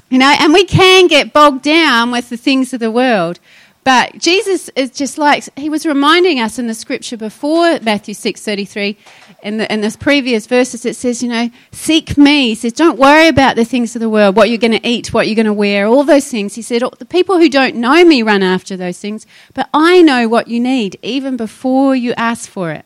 you 0.10 0.18
know, 0.18 0.36
and 0.40 0.54
we 0.54 0.66
can 0.66 1.08
get 1.08 1.34
bogged 1.34 1.64
down 1.64 2.12
with 2.12 2.30
the 2.30 2.38
things 2.38 2.74
of 2.74 2.80
the 2.80 2.92
world. 2.92 3.40
But 3.84 4.18
Jesus 4.18 4.70
is 4.76 4.92
just 4.92 5.18
like 5.18 5.44
he 5.58 5.70
was 5.70 5.86
reminding 5.86 6.40
us 6.40 6.58
in 6.58 6.68
the 6.68 6.74
scripture 6.74 7.18
before 7.18 7.80
Matthew 7.82 8.14
six 8.14 8.42
thirty 8.42 8.64
three, 8.64 8.98
in 9.44 9.58
the 9.58 9.72
in 9.72 9.82
this 9.82 9.96
previous 9.96 10.48
verses 10.48 10.86
it 10.86 10.96
says, 10.96 11.22
you 11.22 11.30
know, 11.30 11.50
seek 11.72 12.18
me. 12.18 12.50
He 12.50 12.56
says, 12.56 12.74
don't 12.74 12.98
worry 12.98 13.28
about 13.28 13.56
the 13.56 13.66
things 13.66 13.96
of 13.96 14.00
the 14.00 14.10
world, 14.10 14.36
what 14.36 14.50
you're 14.50 14.58
going 14.58 14.72
to 14.72 14.88
eat, 14.88 15.14
what 15.14 15.28
you're 15.28 15.36
going 15.36 15.46
to 15.46 15.54
wear, 15.54 15.86
all 15.86 16.04
those 16.04 16.30
things. 16.30 16.56
He 16.56 16.62
said, 16.62 16.82
the 16.98 17.06
people 17.06 17.38
who 17.38 17.50
don't 17.50 17.76
know 17.76 18.04
me 18.06 18.24
run 18.24 18.42
after 18.42 18.76
those 18.76 19.00
things, 19.00 19.28
but 19.54 19.70
I 19.74 20.02
know 20.02 20.28
what 20.28 20.48
you 20.48 20.60
need 20.60 20.98
even 21.02 21.38
before 21.38 21.96
you 21.96 22.14
ask 22.14 22.50
for 22.50 22.72
it. 22.72 22.86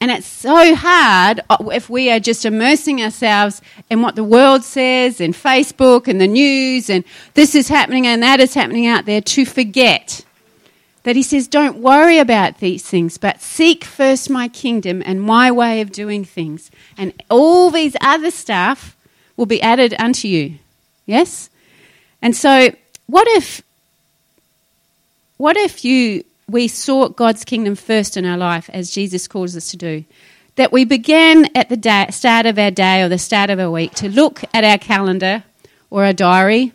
And 0.00 0.10
it's 0.10 0.26
so 0.26 0.74
hard 0.74 1.40
uh, 1.48 1.56
if 1.72 1.88
we 1.88 2.10
are 2.10 2.18
just 2.18 2.44
immersing 2.44 3.00
ourselves 3.00 3.62
in 3.88 4.02
what 4.02 4.16
the 4.16 4.24
world 4.24 4.64
says, 4.64 5.20
in 5.20 5.32
Facebook 5.32 6.08
and 6.08 6.20
the 6.20 6.26
news, 6.26 6.90
and 6.90 7.04
this 7.34 7.54
is 7.54 7.68
happening 7.68 8.06
and 8.06 8.22
that 8.22 8.40
is 8.40 8.54
happening 8.54 8.86
out 8.86 9.06
there, 9.06 9.20
to 9.20 9.44
forget 9.44 10.24
that 11.04 11.16
he 11.16 11.22
says, 11.22 11.48
Don't 11.48 11.78
worry 11.78 12.18
about 12.18 12.58
these 12.58 12.82
things, 12.82 13.16
but 13.16 13.40
seek 13.40 13.84
first 13.84 14.28
my 14.28 14.48
kingdom 14.48 15.02
and 15.06 15.22
my 15.22 15.50
way 15.50 15.80
of 15.80 15.92
doing 15.92 16.24
things. 16.24 16.70
And 16.98 17.12
all 17.30 17.70
these 17.70 17.96
other 18.00 18.30
stuff 18.30 18.96
will 19.36 19.46
be 19.46 19.62
added 19.62 19.94
unto 19.98 20.28
you. 20.28 20.58
Yes? 21.06 21.48
And 22.20 22.36
so, 22.36 22.70
what 23.06 23.28
if. 23.28 23.62
What 25.36 25.56
if 25.56 25.84
you 25.84 26.24
we 26.48 26.68
sought 26.68 27.16
God's 27.16 27.44
kingdom 27.44 27.74
first 27.74 28.16
in 28.16 28.24
our 28.24 28.36
life, 28.36 28.68
as 28.72 28.90
Jesus 28.90 29.28
calls 29.28 29.56
us 29.56 29.70
to 29.70 29.76
do. 29.76 30.04
That 30.56 30.72
we 30.72 30.84
began 30.84 31.48
at 31.56 31.68
the 31.68 31.76
day, 31.76 32.06
start 32.10 32.46
of 32.46 32.58
our 32.58 32.70
day 32.70 33.02
or 33.02 33.08
the 33.08 33.18
start 33.18 33.50
of 33.50 33.58
our 33.58 33.70
week 33.70 33.92
to 33.94 34.08
look 34.08 34.44
at 34.52 34.62
our 34.62 34.78
calendar 34.78 35.42
or 35.90 36.04
our 36.04 36.12
diary 36.12 36.72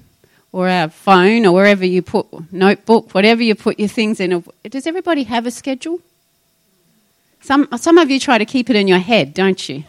or 0.52 0.68
our 0.68 0.90
phone 0.90 1.46
or 1.46 1.54
wherever 1.54 1.86
you 1.86 2.02
put 2.02 2.28
notebook, 2.52 3.14
whatever 3.14 3.44
you 3.44 3.56
put 3.56 3.80
your 3.80 3.88
things 3.88 4.20
in. 4.20 4.44
Does 4.64 4.88
everybody 4.88 5.24
have 5.24 5.46
a 5.46 5.52
schedule? 5.52 6.00
Some, 7.42 7.68
some 7.78 7.98
of 7.98 8.10
you 8.10 8.20
try 8.20 8.38
to 8.38 8.46
keep 8.46 8.70
it 8.70 8.76
in 8.76 8.88
your 8.88 9.00
head, 9.00 9.34
don't 9.34 9.70
you? 9.70 9.84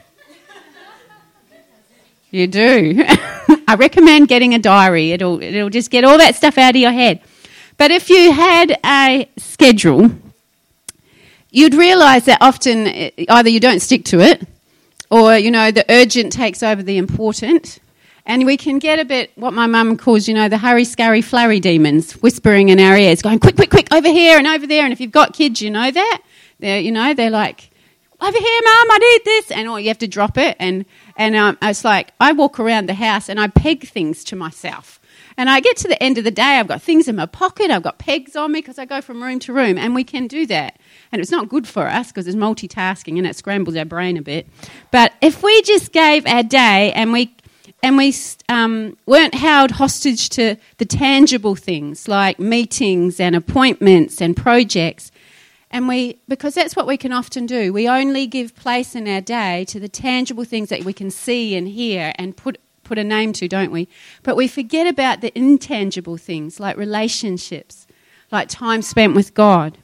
You 2.31 2.47
do. 2.47 3.05
I 3.69 3.75
recommend 3.77 4.29
getting 4.29 4.55
a 4.55 4.59
diary. 4.59 5.11
It'll, 5.13 5.43
it'll 5.43 5.71
just 5.71 5.91
get 5.91 6.05
all 6.05 6.19
that 6.19 6.37
stuff 6.37 6.59
out 6.59 6.71
of 6.71 6.81
your 6.81 6.93
head. 6.93 7.21
But 7.77 7.91
if 7.91 8.09
you 8.09 8.33
had 8.33 8.79
a 8.85 9.29
schedule, 9.37 10.11
you'd 11.51 11.75
realize 11.75 12.27
that 12.27 12.39
often 12.41 12.87
eh, 12.87 13.11
either 13.29 13.49
you 13.49 13.59
don't 13.59 13.81
stick 13.81 14.05
to 14.07 14.21
it 14.21 14.47
or, 15.11 15.37
you 15.37 15.51
know, 15.51 15.73
the 15.73 15.85
urgent 15.89 16.33
takes 16.33 16.63
over 16.63 16.83
the 16.83 16.99
important. 16.99 17.81
And 18.31 18.47
we 18.47 18.57
can 18.57 18.79
get 18.79 19.01
a 19.01 19.05
bit 19.05 19.33
what 19.35 19.53
my 19.55 19.67
mum 19.67 19.97
calls, 19.97 20.29
you 20.29 20.35
know, 20.35 20.49
the 20.49 20.57
hurry, 20.57 20.85
scurry, 20.85 21.21
flurry 21.21 21.59
demons 21.59 22.13
whispering 22.23 22.69
in 22.69 22.79
our 22.79 22.97
ears, 22.97 23.23
going 23.23 23.41
quick, 23.41 23.57
quick, 23.57 23.71
quick, 23.71 23.93
over 23.93 24.07
here 24.07 24.39
and 24.39 24.47
over 24.47 24.69
there. 24.69 24.85
And 24.85 24.93
if 24.93 25.01
you've 25.01 25.11
got 25.11 25.35
kids, 25.35 25.61
you 25.61 25.69
know 25.69 25.91
that. 25.91 26.23
They're, 26.61 26.79
you 26.79 26.93
know, 26.93 27.13
they're 27.13 27.29
like, 27.29 27.71
over 28.21 28.39
here, 28.39 28.61
mum, 28.63 28.89
I 28.89 28.99
need 29.01 29.25
this. 29.25 29.51
And 29.51 29.69
or 29.69 29.81
you 29.81 29.89
have 29.89 29.99
to 29.99 30.07
drop 30.07 30.39
it. 30.39 30.57
And, 30.61 30.85
and 31.17 31.35
um, 31.35 31.59
it's 31.61 31.85
like, 31.85 32.13
I 32.21 32.31
walk 32.31 32.61
around 32.61 32.89
the 32.89 32.95
house 32.95 33.29
and 33.29 33.41
I 33.41 33.49
peg 33.49 33.89
things 33.89 34.23
to 34.23 34.37
myself. 34.37 35.01
And 35.37 35.51
I 35.51 35.59
get 35.59 35.77
to 35.79 35.89
the 35.89 36.01
end 36.01 36.17
of 36.17 36.23
the 36.23 36.31
day, 36.31 36.61
I've 36.61 36.69
got 36.69 36.83
things 36.83 37.09
in 37.09 37.17
my 37.17 37.27
pocket, 37.27 37.71
I've 37.71 37.83
got 37.83 37.99
pegs 37.99 38.37
on 38.37 38.53
me 38.53 38.61
because 38.61 38.79
I 38.79 38.85
go 38.85 39.01
from 39.01 39.23
room 39.23 39.39
to 39.41 39.53
room, 39.53 39.79
and 39.79 39.95
we 39.95 40.05
can 40.05 40.27
do 40.27 40.45
that. 40.47 40.79
And 41.11 41.21
it's 41.21 41.31
not 41.31 41.49
good 41.49 41.67
for 41.67 41.87
us 41.87 42.09
because 42.09 42.27
it's 42.27 42.37
multitasking 42.37 43.17
and 43.17 43.27
it 43.27 43.35
scrambles 43.35 43.75
our 43.75 43.85
brain 43.85 44.17
a 44.19 44.23
bit. 44.23 44.47
But 44.91 45.15
if 45.21 45.43
we 45.43 45.63
just 45.63 45.93
gave 45.93 46.27
our 46.27 46.43
day 46.43 46.93
and 46.93 47.13
we 47.13 47.35
and 47.83 47.97
we 47.97 48.15
um, 48.49 48.97
weren't 49.07 49.35
held 49.35 49.73
hostage 49.73 50.29
to 50.31 50.57
the 50.79 50.85
tangible 50.85 51.55
things 51.57 52.09
like 52.09 52.39
meetings 52.39 53.21
and 53.21 53.35
appointments 53.37 54.21
and 54.21 54.37
projects, 54.37 55.11
and 55.71 55.89
we 55.89 56.19
because 56.29 56.55
that's 56.55 56.77
what 56.77 56.87
we 56.87 56.97
can 56.97 57.13
often 57.13 57.47
do. 57.47 57.73
We 57.73 57.89
only 57.89 58.27
give 58.27 58.55
place 58.57 58.95
in 58.95 59.09
our 59.09 59.21
day 59.21 59.65
to 59.67 59.81
the 59.81 59.89
tangible 59.89 60.45
things 60.45 60.69
that 60.69 60.85
we 60.85 60.93
can 60.93 61.11
see 61.11 61.57
and 61.57 61.69
hear 61.69 62.13
and 62.17 62.37
put 62.37 62.59
put 62.85 62.99
a 62.99 63.05
name 63.05 63.33
to, 63.35 63.47
don't 63.49 63.71
we? 63.71 63.89
But 64.25 64.37
we 64.37 64.49
forget 64.49 64.87
about 64.87 65.21
the 65.21 65.37
intangible 65.39 66.17
things 66.17 66.59
like 66.59 66.77
relationships, 66.77 67.87
like 68.33 68.49
time 68.49 68.83
spent 68.83 69.15
with 69.15 69.33
God. 69.35 69.79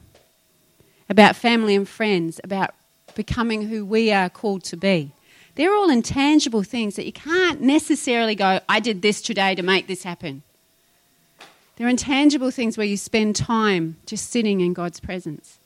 about 1.09 1.35
family 1.35 1.75
and 1.75 1.87
friends, 1.87 2.39
about 2.43 2.73
becoming 3.15 3.63
who 3.69 3.85
we 3.85 4.11
are 4.11 4.29
called 4.29 4.63
to 4.65 4.77
be. 4.77 5.11
They're 5.57 5.73
all 5.73 5.89
intangible 5.89 6.61
things 6.61 6.95
that 6.97 7.07
you 7.07 7.11
can't 7.11 7.61
necessarily 7.61 8.35
go, 8.35 8.59
I 8.69 8.79
did 8.79 9.01
this 9.01 9.23
today 9.23 9.55
to 9.55 9.63
make 9.63 9.87
this 9.87 10.03
happen. 10.03 10.43
They're 11.75 11.87
intangible 11.87 12.51
things 12.51 12.77
where 12.77 12.85
you 12.85 12.95
spend 12.95 13.35
time 13.35 13.97
just 14.05 14.29
sitting 14.29 14.61
in 14.61 14.73
God's 14.73 14.99
presence. 14.99 15.57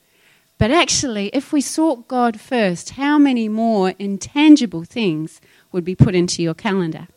But 0.58 0.72
actually, 0.72 1.28
if 1.34 1.52
we 1.52 1.60
sought 1.60 2.08
God 2.08 2.40
first, 2.40 2.92
how 2.92 3.18
many 3.18 3.50
more 3.50 3.94
intangible 4.00 4.86
things 4.86 5.42
would 5.74 5.84
be 5.84 5.96
put 5.96 6.16
into 6.16 6.42
your 6.42 6.54
calendar? 6.54 7.10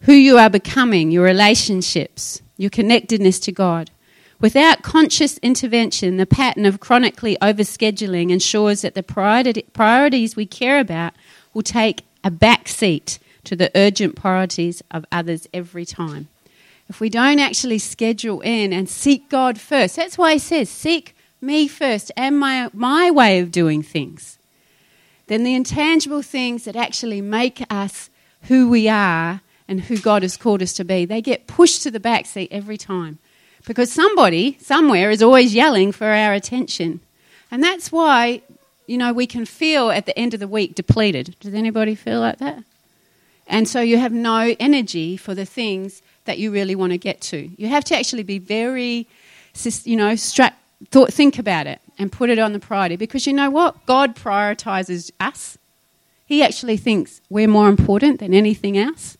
Who 0.00 0.12
you 0.12 0.36
are 0.36 0.50
becoming, 0.50 1.10
your 1.10 1.24
relationships, 1.24 2.42
your 2.58 2.68
connectedness 2.68 3.38
to 3.40 3.52
God. 3.52 3.90
Without 4.38 4.82
conscious 4.82 5.38
intervention, 5.38 6.18
the 6.18 6.26
pattern 6.26 6.66
of 6.66 6.78
chronically 6.78 7.38
overscheduling 7.40 8.30
ensures 8.30 8.82
that 8.82 8.94
the 8.94 9.02
priorities 9.72 10.36
we 10.36 10.44
care 10.44 10.78
about 10.78 11.14
will 11.54 11.62
take 11.62 12.04
a 12.22 12.30
back 12.30 12.68
seat 12.68 13.18
to 13.44 13.56
the 13.56 13.70
urgent 13.74 14.14
priorities 14.14 14.82
of 14.90 15.06
others 15.10 15.48
every 15.54 15.86
time. 15.86 16.28
If 16.88 17.00
we 17.00 17.08
don't 17.08 17.38
actually 17.38 17.78
schedule 17.78 18.40
in 18.42 18.72
and 18.72 18.88
seek 18.88 19.28
God 19.30 19.58
first, 19.58 19.96
that's 19.96 20.18
why 20.18 20.34
he 20.34 20.38
says, 20.38 20.68
Seek 20.68 21.16
me 21.40 21.66
first 21.66 22.12
and 22.16 22.38
my, 22.38 22.68
my 22.72 23.10
way 23.10 23.40
of 23.40 23.50
doing 23.50 23.82
things. 23.82 24.38
Then 25.28 25.44
the 25.44 25.54
intangible 25.54 26.22
things 26.22 26.64
that 26.64 26.76
actually 26.76 27.20
make 27.20 27.64
us 27.70 28.10
who 28.42 28.68
we 28.68 28.88
are 28.88 29.40
and 29.66 29.80
who 29.80 29.98
God 29.98 30.22
has 30.22 30.36
called 30.36 30.62
us 30.62 30.72
to 30.74 30.84
be, 30.84 31.04
they 31.04 31.20
get 31.20 31.46
pushed 31.46 31.82
to 31.82 31.90
the 31.90 31.98
back 31.98 32.26
seat 32.26 32.48
every 32.52 32.76
time 32.76 33.18
because 33.66 33.92
somebody 33.92 34.56
somewhere 34.60 35.10
is 35.10 35.22
always 35.22 35.54
yelling 35.54 35.92
for 35.92 36.06
our 36.06 36.32
attention. 36.32 37.00
And 37.50 37.62
that's 37.62 37.92
why, 37.92 38.40
you 38.86 38.96
know, 38.96 39.12
we 39.12 39.26
can 39.26 39.44
feel 39.44 39.90
at 39.90 40.06
the 40.06 40.18
end 40.18 40.32
of 40.32 40.40
the 40.40 40.48
week 40.48 40.74
depleted. 40.74 41.36
Does 41.40 41.52
anybody 41.52 41.94
feel 41.94 42.20
like 42.20 42.38
that? 42.38 42.62
And 43.46 43.68
so 43.68 43.80
you 43.80 43.98
have 43.98 44.12
no 44.12 44.56
energy 44.58 45.16
for 45.16 45.34
the 45.34 45.44
things 45.44 46.00
that 46.24 46.38
you 46.38 46.50
really 46.50 46.74
want 46.74 46.92
to 46.92 46.98
get 46.98 47.20
to. 47.22 47.50
You 47.56 47.68
have 47.68 47.84
to 47.84 47.96
actually 47.96 48.22
be 48.22 48.38
very, 48.38 49.06
you 49.84 49.96
know, 49.96 50.16
stra- 50.16 50.54
thought, 50.90 51.12
think 51.12 51.38
about 51.38 51.66
it 51.66 51.80
and 51.98 52.10
put 52.10 52.30
it 52.30 52.38
on 52.38 52.52
the 52.52 52.58
priority 52.58 52.96
because 52.96 53.26
you 53.26 53.32
know 53.32 53.50
what? 53.50 53.84
God 53.86 54.16
prioritizes 54.16 55.10
us. 55.20 55.58
He 56.24 56.42
actually 56.42 56.76
thinks 56.76 57.20
we're 57.30 57.48
more 57.48 57.68
important 57.68 58.18
than 58.18 58.34
anything 58.34 58.76
else. 58.76 59.16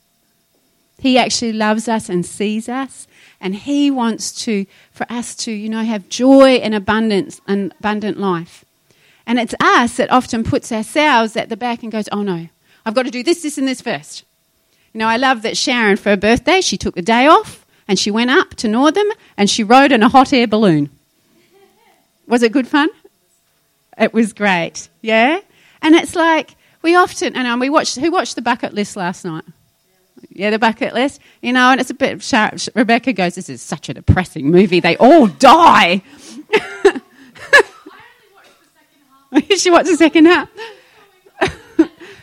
He 0.98 1.18
actually 1.18 1.52
loves 1.52 1.88
us 1.88 2.08
and 2.08 2.26
sees 2.26 2.68
us 2.68 3.06
and 3.40 3.54
he 3.54 3.90
wants 3.90 4.32
to 4.44 4.66
for 4.90 5.06
us 5.10 5.34
to 5.34 5.52
you 5.52 5.68
know 5.68 5.82
have 5.82 6.08
joy 6.08 6.56
and 6.56 6.74
abundance 6.74 7.40
and 7.46 7.72
abundant 7.78 8.18
life. 8.18 8.64
And 9.28 9.40
it's 9.40 9.54
us 9.58 9.96
that 9.96 10.10
often 10.10 10.44
puts 10.44 10.70
ourselves 10.70 11.36
at 11.36 11.48
the 11.48 11.56
back 11.56 11.82
and 11.82 11.90
goes 11.90 12.08
oh 12.12 12.22
no 12.22 12.48
i've 12.84 12.94
got 12.94 13.04
to 13.04 13.10
do 13.10 13.22
this 13.22 13.42
this 13.42 13.58
and 13.58 13.68
this 13.68 13.80
first. 13.80 14.24
You 14.92 14.98
know 15.00 15.08
i 15.08 15.16
love 15.16 15.42
that 15.42 15.56
sharon 15.56 15.96
for 15.96 16.10
her 16.10 16.16
birthday 16.16 16.60
she 16.60 16.76
took 16.76 16.94
the 16.94 17.02
day 17.02 17.26
off 17.26 17.66
and 17.88 17.98
she 17.98 18.10
went 18.10 18.30
up 18.30 18.54
to 18.56 18.68
northam 18.68 19.06
and 19.36 19.48
she 19.48 19.62
rode 19.62 19.92
in 19.92 20.02
a 20.02 20.08
hot 20.08 20.32
air 20.32 20.46
balloon. 20.46 20.90
Was 22.26 22.42
it 22.42 22.52
good 22.52 22.66
fun? 22.66 22.88
It 23.98 24.12
was 24.12 24.32
great 24.32 24.88
yeah? 25.02 25.40
And 25.82 25.94
it's 25.94 26.16
like 26.16 26.56
we 26.82 26.94
often 26.94 27.36
and 27.36 27.46
um, 27.46 27.60
we 27.60 27.70
watched 27.70 27.96
who 27.96 28.10
watched 28.10 28.36
the 28.36 28.42
bucket 28.42 28.72
list 28.72 28.96
last 28.96 29.24
night 29.24 29.44
yeah, 30.30 30.50
the 30.50 30.58
bucket 30.58 30.94
list. 30.94 31.20
You 31.42 31.52
know, 31.52 31.70
and 31.70 31.80
it's 31.80 31.90
a 31.90 31.94
bit 31.94 32.22
sharp. 32.22 32.58
Rebecca 32.74 33.12
goes, 33.12 33.34
This 33.34 33.48
is 33.48 33.62
such 33.62 33.88
a 33.88 33.94
depressing 33.94 34.50
movie. 34.50 34.80
They 34.80 34.96
all 34.96 35.26
die. 35.26 36.02
she 39.56 39.70
watched 39.70 39.88
the 39.88 39.96
second 39.96 40.26
half. 40.26 40.48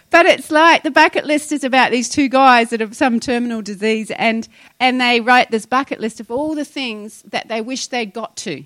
but 0.10 0.25
it's 0.25 0.51
like 0.51 0.83
the 0.83 0.91
bucket 0.91 1.25
list 1.25 1.51
is 1.51 1.63
about 1.63 1.91
these 1.91 2.10
two 2.10 2.29
guys 2.29 2.69
that 2.69 2.79
have 2.79 2.95
some 2.95 3.19
terminal 3.19 3.62
disease, 3.62 4.12
and, 4.12 4.48
and 4.79 5.00
they 5.00 5.22
write 5.22 5.51
this 5.51 5.65
bucket 5.65 6.00
list 6.00 6.19
of 6.19 6.31
all 6.31 6.55
the 6.55 6.65
things 6.65 7.22
that 7.24 7.48
they 7.48 7.62
wish 7.62 7.88
they'd 7.88 8.13
got 8.13 8.36
to. 8.38 8.63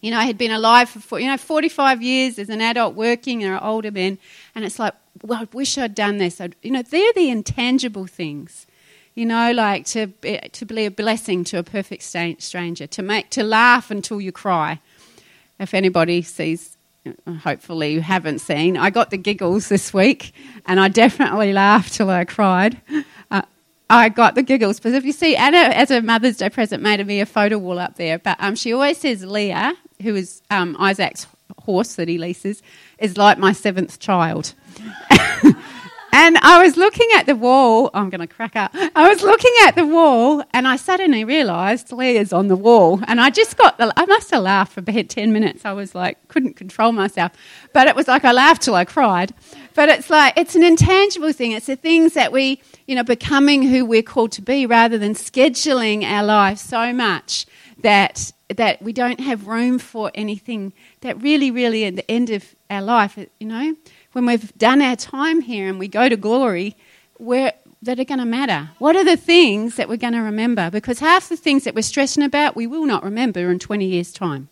You 0.00 0.12
know, 0.12 0.18
I 0.18 0.24
had 0.24 0.38
been 0.38 0.52
alive 0.52 0.88
for, 0.88 1.18
you 1.18 1.26
know, 1.26 1.36
45 1.36 2.02
years 2.02 2.38
as 2.38 2.48
an 2.48 2.60
adult 2.60 2.94
working, 2.94 3.42
and 3.42 3.52
are 3.52 3.64
older 3.64 3.90
men, 3.90 4.18
and 4.54 4.64
it's 4.64 4.78
like, 4.78 4.94
well, 5.22 5.42
I 5.42 5.48
wish 5.52 5.78
I'd 5.78 5.94
done 5.94 6.18
this. 6.18 6.40
I'd, 6.40 6.56
you 6.62 6.70
know, 6.70 6.82
they're 6.82 7.12
the 7.14 7.30
intangible 7.30 8.06
things. 8.06 8.66
You 9.14 9.26
know, 9.26 9.52
like 9.52 9.84
to 9.86 10.06
be, 10.06 10.38
to 10.38 10.64
be 10.64 10.86
a 10.86 10.90
blessing 10.90 11.42
to 11.44 11.58
a 11.58 11.64
perfect 11.64 12.04
stranger, 12.04 12.86
to 12.86 13.02
make 13.02 13.30
to 13.30 13.42
laugh 13.42 13.90
until 13.90 14.20
you 14.20 14.30
cry. 14.30 14.80
If 15.58 15.74
anybody 15.74 16.22
sees, 16.22 16.76
hopefully 17.42 17.94
you 17.94 18.00
haven't 18.00 18.38
seen, 18.38 18.76
I 18.76 18.90
got 18.90 19.10
the 19.10 19.16
giggles 19.16 19.68
this 19.68 19.92
week, 19.92 20.32
and 20.66 20.78
I 20.78 20.86
definitely 20.86 21.52
laughed 21.52 21.94
till 21.94 22.10
I 22.10 22.24
cried. 22.26 22.80
Uh, 23.30 23.42
I 23.90 24.08
got 24.08 24.36
the 24.36 24.42
giggles 24.42 24.78
because 24.78 24.94
if 24.94 25.04
you 25.04 25.12
see 25.12 25.34
Anna 25.34 25.58
as 25.58 25.90
a 25.90 26.00
Mother's 26.00 26.36
Day 26.36 26.50
present 26.50 26.82
made 26.82 27.04
me 27.04 27.20
a 27.20 27.26
photo 27.26 27.58
wall 27.58 27.78
up 27.78 27.96
there, 27.96 28.18
but 28.18 28.36
um, 28.38 28.54
she 28.54 28.72
always 28.72 28.98
says 28.98 29.24
Leah, 29.24 29.74
who 30.02 30.14
is 30.14 30.42
um, 30.50 30.76
Isaac's 30.78 31.26
horse 31.58 31.94
that 31.96 32.06
he 32.06 32.18
leases, 32.18 32.62
is 32.98 33.16
like 33.16 33.38
my 33.38 33.52
seventh 33.52 33.98
child. 33.98 34.54
and 36.12 36.38
I 36.38 36.62
was 36.62 36.76
looking 36.76 37.08
at 37.16 37.26
the 37.26 37.36
wall. 37.36 37.90
Oh, 37.92 37.98
I'm 37.98 38.10
going 38.10 38.20
to 38.20 38.26
crack 38.26 38.56
up. 38.56 38.72
I 38.74 39.08
was 39.08 39.22
looking 39.22 39.52
at 39.64 39.74
the 39.74 39.86
wall 39.86 40.42
and 40.52 40.66
I 40.66 40.76
suddenly 40.76 41.24
realised 41.24 41.92
Leah's 41.92 42.32
on 42.32 42.48
the 42.48 42.56
wall. 42.56 43.00
And 43.06 43.20
I 43.20 43.30
just 43.30 43.56
got 43.56 43.78
the, 43.78 43.92
I 43.96 44.06
must 44.06 44.30
have 44.30 44.42
laughed 44.42 44.72
for 44.72 44.80
about 44.80 45.08
10 45.08 45.32
minutes. 45.32 45.64
I 45.64 45.72
was 45.72 45.94
like, 45.94 46.26
couldn't 46.28 46.54
control 46.54 46.92
myself. 46.92 47.32
But 47.72 47.86
it 47.86 47.96
was 47.96 48.08
like 48.08 48.24
I 48.24 48.32
laughed 48.32 48.62
till 48.62 48.74
I 48.74 48.84
cried. 48.84 49.34
But 49.74 49.88
it's 49.88 50.10
like, 50.10 50.34
it's 50.36 50.54
an 50.54 50.64
intangible 50.64 51.32
thing. 51.32 51.52
It's 51.52 51.66
the 51.66 51.76
things 51.76 52.14
that 52.14 52.32
we, 52.32 52.60
you 52.86 52.94
know, 52.94 53.04
becoming 53.04 53.62
who 53.62 53.84
we're 53.84 54.02
called 54.02 54.32
to 54.32 54.42
be 54.42 54.66
rather 54.66 54.98
than 54.98 55.14
scheduling 55.14 56.02
our 56.04 56.24
life 56.24 56.58
so 56.58 56.92
much 56.92 57.46
that 57.80 58.32
that 58.56 58.80
we 58.80 58.92
don't 58.92 59.20
have 59.20 59.46
room 59.46 59.78
for 59.78 60.10
anything 60.14 60.72
that 61.02 61.20
really, 61.22 61.50
really 61.50 61.84
at 61.84 61.96
the 61.96 62.10
end 62.10 62.30
of 62.30 62.54
our 62.70 62.82
life, 62.82 63.18
you 63.38 63.46
know, 63.46 63.74
when 64.12 64.26
we've 64.26 64.56
done 64.58 64.82
our 64.82 64.96
time 64.96 65.40
here 65.40 65.68
and 65.68 65.78
we 65.78 65.88
go 65.88 66.08
to 66.08 66.16
glory, 66.16 66.76
where 67.18 67.52
that 67.82 68.00
are 68.00 68.04
going 68.04 68.18
to 68.18 68.24
matter? 68.24 68.70
What 68.78 68.96
are 68.96 69.04
the 69.04 69.16
things 69.16 69.76
that 69.76 69.88
we're 69.88 69.96
going 69.96 70.14
to 70.14 70.20
remember? 70.20 70.70
Because 70.70 70.98
half 70.98 71.28
the 71.28 71.36
things 71.36 71.64
that 71.64 71.74
we're 71.74 71.82
stressing 71.82 72.24
about, 72.24 72.56
we 72.56 72.66
will 72.66 72.86
not 72.86 73.04
remember 73.04 73.50
in 73.50 73.58
20 73.58 73.86
years' 73.86 74.12
time. 74.12 74.48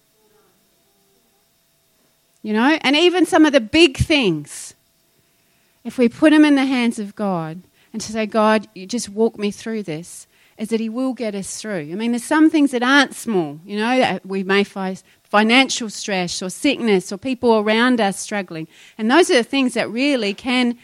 You 2.42 2.52
know, 2.52 2.78
and 2.80 2.94
even 2.94 3.26
some 3.26 3.44
of 3.44 3.52
the 3.52 3.60
big 3.60 3.96
things, 3.96 4.74
if 5.82 5.98
we 5.98 6.08
put 6.08 6.30
them 6.30 6.44
in 6.44 6.54
the 6.54 6.64
hands 6.64 7.00
of 7.00 7.16
God 7.16 7.60
and 7.92 8.00
to 8.00 8.12
say, 8.12 8.26
God, 8.26 8.68
you 8.74 8.86
just 8.86 9.08
walk 9.08 9.36
me 9.36 9.50
through 9.50 9.82
this, 9.82 10.28
is 10.56 10.68
that 10.68 10.78
He 10.78 10.88
will 10.88 11.12
get 11.12 11.34
us 11.34 11.60
through. 11.60 11.90
I 11.90 11.94
mean, 11.96 12.12
there's 12.12 12.22
some 12.22 12.48
things 12.48 12.70
that 12.70 12.84
aren't 12.84 13.14
small, 13.14 13.58
you 13.64 13.76
know, 13.76 13.98
that 13.98 14.24
we 14.24 14.44
may 14.44 14.62
face 14.62 15.02
financial 15.28 15.90
stress 15.90 16.42
or 16.42 16.50
sickness 16.50 17.12
or 17.12 17.18
people 17.18 17.58
around 17.58 18.00
us 18.00 18.18
struggling. 18.18 18.68
And 18.96 19.10
those 19.10 19.30
are 19.30 19.34
the 19.34 19.44
things 19.44 19.74
that 19.74 19.90
really 19.90 20.34
can 20.34 20.78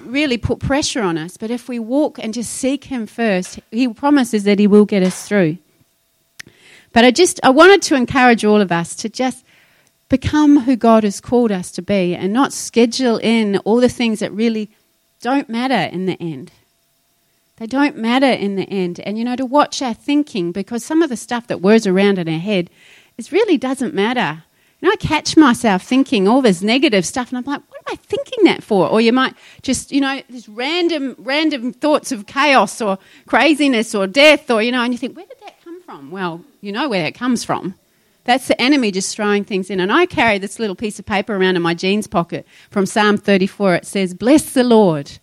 really 0.00 0.38
put 0.38 0.58
pressure 0.60 1.02
on 1.02 1.18
us. 1.18 1.36
But 1.36 1.50
if 1.50 1.68
we 1.68 1.78
walk 1.78 2.18
and 2.18 2.34
just 2.34 2.52
seek 2.52 2.84
Him 2.84 3.06
first, 3.06 3.60
He 3.70 3.88
promises 3.88 4.44
that 4.44 4.58
He 4.58 4.66
will 4.66 4.84
get 4.84 5.02
us 5.02 5.26
through. 5.26 5.58
But 6.92 7.04
I 7.04 7.10
just 7.10 7.40
I 7.42 7.50
wanted 7.50 7.82
to 7.82 7.94
encourage 7.94 8.44
all 8.44 8.60
of 8.60 8.72
us 8.72 8.94
to 8.96 9.08
just 9.08 9.44
become 10.08 10.60
who 10.60 10.76
God 10.76 11.04
has 11.04 11.20
called 11.20 11.50
us 11.50 11.72
to 11.72 11.82
be 11.82 12.14
and 12.14 12.32
not 12.32 12.52
schedule 12.52 13.18
in 13.18 13.58
all 13.58 13.80
the 13.80 13.88
things 13.88 14.20
that 14.20 14.32
really 14.32 14.70
don't 15.20 15.48
matter 15.48 15.90
in 15.92 16.06
the 16.06 16.20
end. 16.22 16.52
They 17.56 17.66
don't 17.66 17.96
matter 17.96 18.30
in 18.30 18.56
the 18.56 18.68
end. 18.68 19.00
And, 19.00 19.18
you 19.18 19.24
know, 19.24 19.36
to 19.36 19.46
watch 19.46 19.80
our 19.80 19.94
thinking, 19.94 20.52
because 20.52 20.84
some 20.84 21.02
of 21.02 21.08
the 21.08 21.16
stuff 21.16 21.46
that 21.46 21.62
whirs 21.62 21.86
around 21.86 22.18
in 22.18 22.28
our 22.28 22.38
head, 22.38 22.70
it 23.18 23.32
really 23.32 23.56
doesn't 23.56 23.94
matter. 23.94 24.44
Know, 24.82 24.90
I 24.90 24.96
catch 24.96 25.36
myself 25.36 25.82
thinking 25.82 26.28
all 26.28 26.42
this 26.42 26.62
negative 26.62 27.06
stuff, 27.06 27.30
and 27.30 27.38
I'm 27.38 27.44
like, 27.44 27.62
what 27.70 27.78
am 27.78 27.94
I 27.94 27.96
thinking 27.96 28.44
that 28.44 28.62
for? 28.62 28.88
Or 28.88 29.00
you 29.00 29.12
might 29.12 29.34
just, 29.62 29.90
you 29.90 30.00
know, 30.00 30.20
just 30.30 30.48
random, 30.48 31.16
random 31.18 31.72
thoughts 31.72 32.12
of 32.12 32.26
chaos 32.26 32.80
or 32.80 32.98
craziness 33.26 33.94
or 33.94 34.06
death, 34.06 34.50
or, 34.50 34.62
you 34.62 34.70
know, 34.70 34.82
and 34.82 34.92
you 34.92 34.98
think, 34.98 35.16
where 35.16 35.26
did 35.26 35.40
that 35.40 35.54
come 35.64 35.82
from? 35.82 36.10
Well, 36.10 36.44
you 36.60 36.72
know 36.72 36.88
where 36.88 37.02
that 37.02 37.14
comes 37.14 37.42
from. 37.42 37.74
That's 38.24 38.48
the 38.48 38.60
enemy 38.60 38.90
just 38.90 39.14
throwing 39.16 39.44
things 39.44 39.70
in. 39.70 39.80
And 39.80 39.92
I 39.92 40.04
carry 40.04 40.38
this 40.38 40.58
little 40.58 40.76
piece 40.76 40.98
of 40.98 41.06
paper 41.06 41.34
around 41.34 41.56
in 41.56 41.62
my 41.62 41.74
jeans 41.74 42.06
pocket 42.06 42.46
from 42.70 42.84
Psalm 42.84 43.16
34. 43.16 43.76
It 43.76 43.86
says, 43.86 44.14
Bless 44.14 44.52
the 44.52 44.64
Lord 44.64 45.18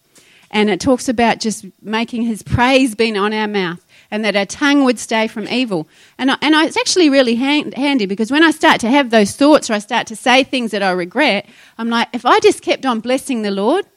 and 0.53 0.69
it 0.69 0.79
talks 0.79 1.09
about 1.09 1.39
just 1.39 1.65
making 1.81 2.21
his 2.21 2.43
praise 2.43 2.95
being 2.95 3.17
on 3.17 3.33
our 3.33 3.47
mouth 3.47 3.82
and 4.13 4.23
that 4.23 4.35
our 4.35 4.45
tongue 4.45 4.83
would 4.83 4.99
stay 4.99 5.27
from 5.27 5.47
evil. 5.47 5.87
And, 6.19 6.29
I, 6.29 6.37
and 6.43 6.55
I, 6.55 6.67
it's 6.67 6.77
actually 6.77 7.09
really 7.09 7.33
hand, 7.33 7.73
handy 7.73 8.05
because 8.05 8.29
when 8.29 8.43
I 8.43 8.51
start 8.51 8.79
to 8.81 8.89
have 8.91 9.09
those 9.09 9.35
thoughts 9.35 9.71
or 9.71 9.73
I 9.73 9.79
start 9.79 10.05
to 10.05 10.15
say 10.15 10.43
things 10.43 10.69
that 10.69 10.83
I 10.83 10.91
regret, 10.91 11.47
I'm 11.79 11.89
like, 11.89 12.09
if 12.13 12.23
I 12.23 12.39
just 12.39 12.61
kept 12.61 12.85
on 12.85 12.99
blessing 12.99 13.41
the 13.41 13.49
Lord, 13.49 13.87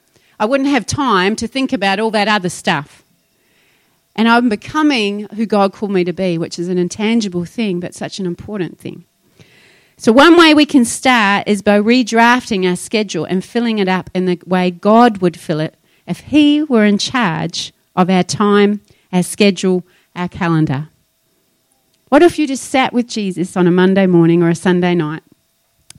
I 0.40 0.46
wouldn't 0.46 0.70
have 0.70 0.86
time 0.86 1.36
to 1.36 1.46
think 1.46 1.70
about 1.70 2.00
all 2.00 2.10
that 2.12 2.28
other 2.28 2.48
stuff. 2.48 3.04
And 4.16 4.26
I'm 4.26 4.48
becoming 4.48 5.28
who 5.34 5.44
God 5.44 5.74
called 5.74 5.92
me 5.92 6.02
to 6.04 6.14
be, 6.14 6.38
which 6.38 6.58
is 6.58 6.68
an 6.68 6.78
intangible 6.78 7.44
thing, 7.44 7.78
but 7.78 7.94
such 7.94 8.18
an 8.18 8.24
important 8.24 8.78
thing. 8.78 9.04
So, 9.98 10.12
one 10.12 10.38
way 10.38 10.54
we 10.54 10.64
can 10.64 10.86
start 10.86 11.46
is 11.46 11.60
by 11.60 11.78
redrafting 11.78 12.66
our 12.66 12.76
schedule 12.76 13.26
and 13.26 13.44
filling 13.44 13.78
it 13.78 13.88
up 13.88 14.08
in 14.14 14.24
the 14.24 14.40
way 14.46 14.70
God 14.70 15.18
would 15.18 15.38
fill 15.38 15.60
it 15.60 15.74
if 16.06 16.20
He 16.20 16.62
were 16.62 16.86
in 16.86 16.96
charge 16.96 17.74
of 17.94 18.08
our 18.08 18.22
time, 18.22 18.80
our 19.12 19.22
schedule, 19.22 19.84
our 20.16 20.28
calendar. 20.28 20.88
What 22.08 22.22
if 22.22 22.38
you 22.38 22.46
just 22.46 22.64
sat 22.64 22.92
with 22.92 23.06
Jesus 23.06 23.56
on 23.56 23.66
a 23.66 23.70
Monday 23.70 24.06
morning 24.06 24.42
or 24.42 24.48
a 24.48 24.54
Sunday 24.54 24.94
night 24.94 25.22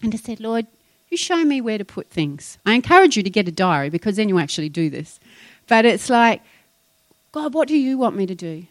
and 0.02 0.12
just 0.12 0.26
said, 0.26 0.40
Lord, 0.40 0.68
you 1.10 1.18
show 1.18 1.44
me 1.44 1.62
where 1.62 1.78
to 1.78 1.86
put 1.86 2.10
things? 2.10 2.58
I 2.66 2.74
encourage 2.74 3.16
you 3.16 3.24
to 3.24 3.30
get 3.30 3.48
a 3.48 3.52
diary 3.52 3.90
because 3.90 4.16
then 4.16 4.30
you 4.30 4.40
actually 4.40 4.70
do 4.70 4.90
this. 4.90 5.20
But 5.68 5.86
it's 5.86 6.10
like, 6.10 6.42
God, 7.32 7.54
what 7.54 7.68
do 7.68 7.78
you 7.78 7.98
want 7.98 8.16
me 8.16 8.26
to 8.26 8.36
do? 8.36 8.66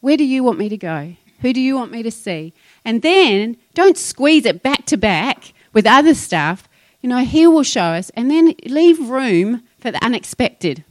Where 0.00 0.16
do 0.16 0.24
you 0.24 0.42
want 0.42 0.58
me 0.58 0.68
to 0.68 0.76
go? 0.76 1.16
Who 1.40 1.52
do 1.52 1.60
you 1.60 1.76
want 1.76 1.92
me 1.92 2.02
to 2.02 2.10
see? 2.10 2.54
And 2.84 3.02
then 3.02 3.56
don't 3.74 3.98
squeeze 3.98 4.46
it 4.46 4.62
back 4.62 4.86
to 4.86 4.96
back 4.96 5.52
with 5.72 5.86
other 5.86 6.14
stuff. 6.14 6.68
You 7.00 7.08
know, 7.08 7.24
He 7.24 7.46
will 7.46 7.62
show 7.62 7.82
us. 7.82 8.10
And 8.10 8.30
then 8.30 8.54
leave 8.64 9.10
room 9.10 9.62
for 9.78 9.90
the 9.90 10.02
unexpected. 10.04 10.84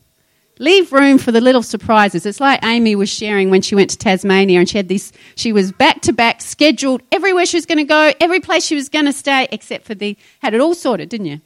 Leave 0.58 0.94
room 0.94 1.18
for 1.18 1.32
the 1.34 1.42
little 1.42 1.64
surprises. 1.64 2.26
It's 2.26 2.40
like 2.40 2.64
Amy 2.64 2.96
was 2.96 3.10
sharing 3.10 3.50
when 3.50 3.62
she 3.62 3.76
went 3.76 3.90
to 3.90 3.98
Tasmania 3.98 4.60
and 4.60 4.70
she 4.70 4.78
had 4.78 4.88
this, 4.88 5.12
she 5.36 5.52
was 5.52 5.74
back 5.74 6.02
to 6.04 6.14
back, 6.14 6.42
scheduled 6.42 7.02
everywhere 7.12 7.46
she 7.46 7.58
was 7.58 7.66
going 7.66 7.80
to 7.80 7.84
go, 7.84 8.14
every 8.22 8.40
place 8.40 8.66
she 8.66 8.76
was 8.76 8.88
going 8.88 9.06
to 9.06 9.14
stay, 9.14 9.48
except 9.52 9.86
for 9.86 9.96
the, 9.96 10.18
had 10.42 10.54
it 10.54 10.62
all 10.62 10.74
sorted, 10.74 11.10
didn't 11.10 11.28
you? 11.28 11.42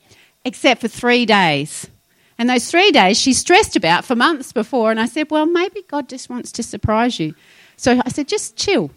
Except 0.46 0.82
for 0.82 0.88
three 0.88 1.26
days. 1.26 1.90
And 2.38 2.50
those 2.50 2.70
three 2.70 2.92
days 2.92 3.20
she 3.20 3.34
stressed 3.34 3.76
about 3.76 4.06
for 4.06 4.16
months 4.16 4.54
before. 4.54 4.92
And 4.92 5.00
I 5.00 5.08
said, 5.08 5.32
well, 5.32 5.48
maybe 5.48 5.84
God 5.88 6.08
just 6.08 6.30
wants 6.30 6.52
to 6.54 6.64
surprise 6.64 7.20
you. 7.20 7.34
So 7.78 8.02
I 8.06 8.10
said, 8.10 8.28
just 8.28 8.56
chill. 8.58 8.92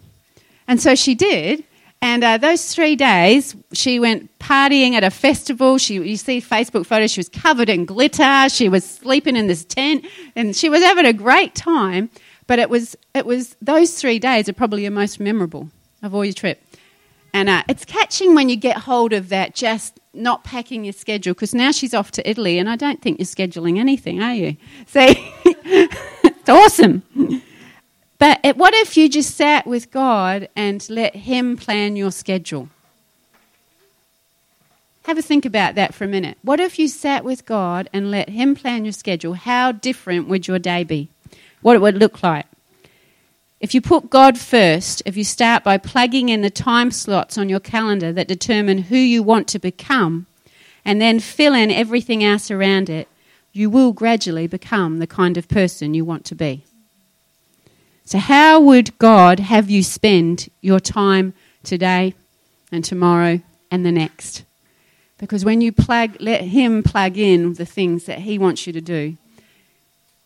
And 0.67 0.79
so 0.79 0.93
she 0.93 1.15
did. 1.15 1.63
And 2.03 2.21
uh, 2.21 2.37
those 2.37 2.75
three 2.75 2.97
days, 2.97 3.55
she 3.71 3.97
went 3.97 4.37
partying 4.37 4.91
at 4.91 5.05
a 5.05 5.09
festival. 5.09 5.77
She, 5.77 5.93
you 5.93 6.17
see 6.17 6.41
Facebook 6.41 6.85
photos, 6.85 7.11
she 7.11 7.21
was 7.21 7.29
covered 7.29 7.69
in 7.69 7.85
glitter. 7.85 8.49
She 8.49 8.67
was 8.67 8.83
sleeping 8.83 9.37
in 9.37 9.47
this 9.47 9.63
tent, 9.63 10.05
and 10.35 10.53
she 10.53 10.67
was 10.67 10.83
having 10.83 11.05
a 11.05 11.13
great 11.13 11.55
time. 11.55 12.09
But 12.45 12.59
it 12.59 12.69
was, 12.69 12.97
it 13.15 13.25
was 13.25 13.55
those 13.61 14.01
three 14.01 14.19
days 14.19 14.49
are 14.49 14.53
probably 14.53 14.81
your 14.81 14.91
most 14.91 15.21
memorable 15.21 15.69
of 16.01 16.13
all 16.13 16.25
your 16.25 16.33
trip. 16.33 16.61
And 17.33 17.47
uh, 17.47 17.63
it's 17.69 17.85
catching 17.85 18.35
when 18.35 18.49
you 18.49 18.57
get 18.57 18.79
hold 18.79 19.13
of 19.13 19.29
that, 19.29 19.55
just 19.55 19.97
not 20.13 20.43
packing 20.43 20.83
your 20.83 20.91
schedule, 20.91 21.33
because 21.33 21.55
now 21.55 21.71
she's 21.71 21.93
off 21.93 22.11
to 22.11 22.29
Italy, 22.29 22.59
and 22.59 22.69
I 22.69 22.75
don't 22.75 23.01
think 23.01 23.17
you're 23.17 23.25
scheduling 23.25 23.79
anything, 23.79 24.21
are 24.21 24.35
you? 24.35 24.57
See, 24.87 25.15
it's 25.45 26.49
awesome. 26.49 27.01
But 28.23 28.55
what 28.55 28.73
if 28.73 28.95
you 28.95 29.09
just 29.09 29.35
sat 29.35 29.67
with 29.67 29.91
God 29.91 30.47
and 30.55 30.89
let 30.89 31.13
Him 31.13 31.57
plan 31.57 31.97
your 31.97 32.09
schedule? 32.09 32.69
Have 35.03 35.17
a 35.17 35.21
think 35.21 35.43
about 35.43 35.75
that 35.75 35.93
for 35.93 36.05
a 36.05 36.07
minute. 36.07 36.37
What 36.41 36.61
if 36.61 36.79
you 36.79 36.87
sat 36.87 37.25
with 37.25 37.45
God 37.45 37.89
and 37.91 38.11
let 38.11 38.29
Him 38.29 38.55
plan 38.55 38.85
your 38.85 38.93
schedule? 38.93 39.33
How 39.33 39.73
different 39.73 40.29
would 40.29 40.47
your 40.47 40.57
day 40.57 40.85
be? 40.85 41.09
What 41.61 41.75
it 41.75 41.81
would 41.81 41.97
look 41.97 42.23
like? 42.23 42.45
If 43.59 43.75
you 43.75 43.81
put 43.81 44.09
God 44.09 44.37
first, 44.37 45.03
if 45.05 45.17
you 45.17 45.25
start 45.25 45.65
by 45.65 45.77
plugging 45.77 46.29
in 46.29 46.39
the 46.39 46.49
time 46.49 46.91
slots 46.91 47.37
on 47.37 47.49
your 47.49 47.59
calendar 47.59 48.13
that 48.13 48.29
determine 48.29 48.83
who 48.83 48.95
you 48.95 49.21
want 49.21 49.49
to 49.49 49.59
become, 49.59 50.27
and 50.85 51.01
then 51.01 51.19
fill 51.19 51.53
in 51.53 51.69
everything 51.69 52.23
else 52.23 52.49
around 52.49 52.89
it, 52.89 53.09
you 53.51 53.69
will 53.69 53.91
gradually 53.91 54.47
become 54.47 54.99
the 54.99 55.07
kind 55.07 55.35
of 55.35 55.49
person 55.49 55.93
you 55.93 56.05
want 56.05 56.23
to 56.23 56.35
be. 56.35 56.63
So, 58.05 58.17
how 58.19 58.59
would 58.59 58.97
God 58.97 59.39
have 59.39 59.69
you 59.69 59.81
spend 59.81 60.49
your 60.61 60.79
time 60.79 61.33
today 61.63 62.15
and 62.71 62.83
tomorrow 62.83 63.41
and 63.71 63.85
the 63.85 63.91
next? 63.91 64.43
Because 65.17 65.45
when 65.45 65.61
you 65.61 65.71
plug, 65.71 66.17
let 66.19 66.41
Him 66.41 66.83
plug 66.83 67.17
in 67.17 67.53
the 67.53 67.65
things 67.65 68.05
that 68.05 68.19
He 68.19 68.37
wants 68.37 68.67
you 68.67 68.73
to 68.73 68.81
do 68.81 69.15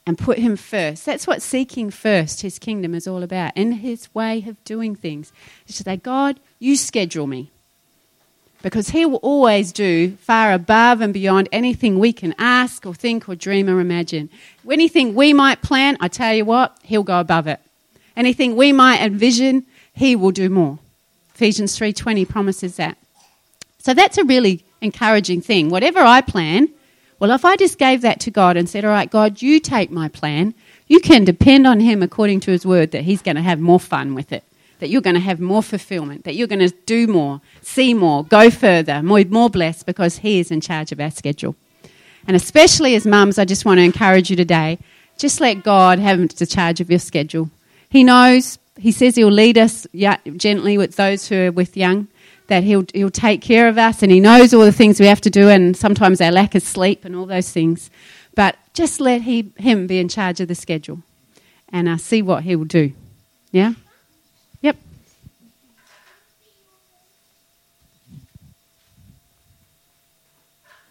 and 0.08 0.18
put 0.18 0.40
Him 0.40 0.56
first. 0.56 1.06
That's 1.06 1.28
what 1.28 1.44
seeking 1.44 1.92
first 1.92 2.42
His 2.42 2.58
kingdom 2.58 2.96
is 2.96 3.08
all 3.08 3.22
about, 3.22 3.52
and 3.56 3.76
His 3.76 4.14
way 4.16 4.44
of 4.48 4.64
doing 4.64 4.96
things. 4.96 5.32
Is 5.68 5.78
to 5.78 5.84
say, 5.84 5.98
God, 5.98 6.40
you 6.58 6.76
schedule 6.76 7.28
me. 7.28 7.52
Because 8.64 8.90
He 8.90 9.06
will 9.06 9.18
always 9.18 9.72
do 9.72 10.16
far 10.16 10.52
above 10.52 11.00
and 11.00 11.14
beyond 11.14 11.48
anything 11.52 12.00
we 12.00 12.12
can 12.12 12.34
ask 12.40 12.84
or 12.88 12.96
think 12.96 13.30
or 13.30 13.36
dream 13.36 13.70
or 13.70 13.80
imagine. 13.80 14.32
Anything 14.68 15.14
we 15.14 15.32
might 15.32 15.62
plan, 15.62 15.96
I 16.00 16.08
tell 16.08 16.34
you 16.34 16.44
what, 16.44 16.76
He'll 16.82 17.04
go 17.04 17.20
above 17.20 17.46
it. 17.46 17.60
Anything 18.18 18.56
we 18.56 18.74
might 18.74 19.00
envision, 19.00 19.66
he 19.94 20.16
will 20.16 20.32
do 20.32 20.50
more. 20.50 20.80
Ephesians 21.36 21.78
3:20 21.78 22.26
promises 22.28 22.76
that. 22.78 22.98
So 23.78 23.94
that's 23.94 24.18
a 24.18 24.24
really 24.24 24.66
encouraging 24.82 25.42
thing. 25.42 25.70
Whatever 25.70 26.00
I 26.00 26.22
plan, 26.22 26.70
well, 27.20 27.32
if 27.32 27.46
I 27.46 27.56
just 27.56 27.78
gave 27.78 28.02
that 28.02 28.20
to 28.22 28.32
God 28.32 28.58
and 28.58 28.68
said, 28.68 28.84
All 28.84 28.92
right, 28.92 29.10
God, 29.10 29.42
you 29.44 29.60
take 29.60 29.92
my 29.92 30.08
plan, 30.08 30.56
you 30.88 31.00
can 31.00 31.26
depend 31.26 31.68
on 31.68 31.80
Him 31.80 32.02
according 32.02 32.40
to 32.42 32.52
His 32.52 32.66
word 32.66 32.92
that 32.92 33.04
He's 33.04 33.22
going 33.22 33.36
to 33.36 33.42
have 33.44 33.60
more 33.60 33.80
fun 33.80 34.16
with 34.16 34.32
it, 34.32 34.44
that 34.80 34.90
you're 34.90 35.02
going 35.02 35.14
to 35.16 35.20
have 35.20 35.40
more 35.40 35.62
fulfillment, 35.62 36.24
that 36.24 36.36
you're 36.36 36.48
going 36.48 36.68
to 36.68 36.76
do 36.88 37.06
more, 37.06 37.40
see 37.62 37.94
more, 37.94 38.24
go 38.24 38.50
further, 38.50 39.04
more, 39.04 39.24
more 39.26 39.50
blessed 39.50 39.86
because 39.86 40.18
He 40.18 40.40
is 40.40 40.50
in 40.50 40.60
charge 40.60 40.92
of 40.92 41.00
our 41.00 41.12
schedule. 41.12 41.56
And 42.28 42.36
especially 42.36 42.96
as 42.96 43.06
mums, 43.06 43.38
I 43.38 43.46
just 43.46 43.64
want 43.64 43.78
to 43.78 43.84
encourage 43.84 44.32
you 44.32 44.36
today 44.36 44.80
just 45.18 45.42
let 45.42 45.64
God 45.64 45.98
have 45.98 46.36
the 46.36 46.46
charge 46.46 46.80
of 46.80 46.90
your 46.90 47.00
schedule. 47.00 47.50
He 47.90 48.04
knows, 48.04 48.60
He 48.78 48.92
says 48.92 49.16
He'll 49.16 49.30
lead 49.30 49.58
us 49.58 49.88
gently 49.94 50.78
with 50.78 50.96
those 50.96 51.28
who 51.28 51.48
are 51.48 51.52
with 51.52 51.78
young, 51.78 52.08
that 52.48 52.64
he'll, 52.64 52.86
he'll 52.94 53.10
take 53.10 53.42
care 53.42 53.68
of 53.68 53.78
us, 53.78 54.04
and 54.04 54.12
He 54.12 54.20
knows 54.20 54.54
all 54.54 54.64
the 54.64 54.72
things 54.72 55.00
we 55.00 55.08
have 55.08 55.22
to 55.22 55.30
do, 55.30 55.50
and 55.50 55.76
sometimes 55.76 56.22
our 56.22 56.32
lack 56.32 56.56
of 56.56 56.64
sleep 56.64 57.06
and 57.06 57.16
all 57.16 57.26
those 57.26 57.52
things. 57.52 57.90
But 58.36 58.58
just 58.74 59.00
let 59.00 59.22
he, 59.22 59.52
Him 59.58 59.88
be 59.88 60.00
in 60.00 60.10
charge 60.10 60.40
of 60.40 60.48
the 60.48 60.56
schedule 60.56 61.02
and 61.70 61.90
uh, 61.90 61.98
see 61.98 62.22
what 62.22 62.44
He 62.44 62.56
will 62.56 62.66
do. 62.66 62.94
Yeah? 63.52 63.74
Yep. 64.62 64.78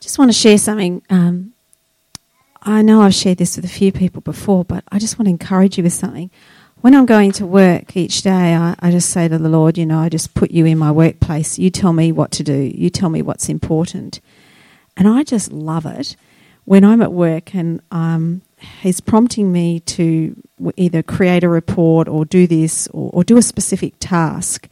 Just 0.01 0.19
want 0.19 0.31
to 0.31 0.37
share 0.37 0.59
something. 0.59 1.03
Um, 1.11 1.53
I 2.63 2.83
know 2.83 3.03
I've 3.03 3.15
shared 3.15 3.39
this 3.39 3.55
with 3.55 3.65
a 3.65 3.69
few 3.69 3.93
people 3.93 4.21
before, 4.23 4.65
but 4.65 4.83
I 4.91 4.99
just 4.99 5.19
want 5.19 5.27
to 5.27 5.31
encourage 5.31 5.79
you 5.79 5.85
with 5.85 5.93
something 5.93 6.31
when 6.87 6.95
I'm 6.95 7.05
going 7.05 7.33
to 7.33 7.45
work 7.45 7.97
each 7.97 8.23
day, 8.23 8.55
I, 8.55 8.77
I, 8.79 8.93
just 8.93 9.11
say 9.11 9.27
to 9.27 9.39
the 9.39 9.49
Lord, 9.49 9.77
you 9.77 9.85
know, 9.85 9.99
I 9.99 10.09
just 10.09 10.35
put 10.35 10.53
you 10.53 10.65
in 10.67 10.79
my 10.79 10.93
workplace. 10.93 11.59
You 11.59 11.69
tell 11.69 11.93
me 11.93 12.13
what 12.13 12.31
to 12.31 12.45
do. 12.45 12.55
You 12.55 12.91
tell 12.91 13.09
me 13.09 13.23
what's 13.23 13.49
important. 13.49 14.21
And 14.97 15.09
I 15.09 15.25
just 15.25 15.51
love 15.51 15.85
it 15.85 16.15
when 16.65 16.85
I'm 16.85 17.03
at 17.03 17.13
work 17.13 17.57
and 17.57 17.83
um, 17.91 18.43
He's 18.83 19.01
prompting 19.01 19.51
me 19.51 19.81
to 19.81 20.41
either 20.77 21.03
create 21.03 21.43
a 21.43 21.49
report 21.49 22.07
or 22.07 22.25
do 22.25 22.47
this 22.47 22.87
or, 22.93 23.11
or 23.13 23.25
do 23.25 23.37
a 23.37 23.43
specific 23.43 23.95
task. 23.99 24.69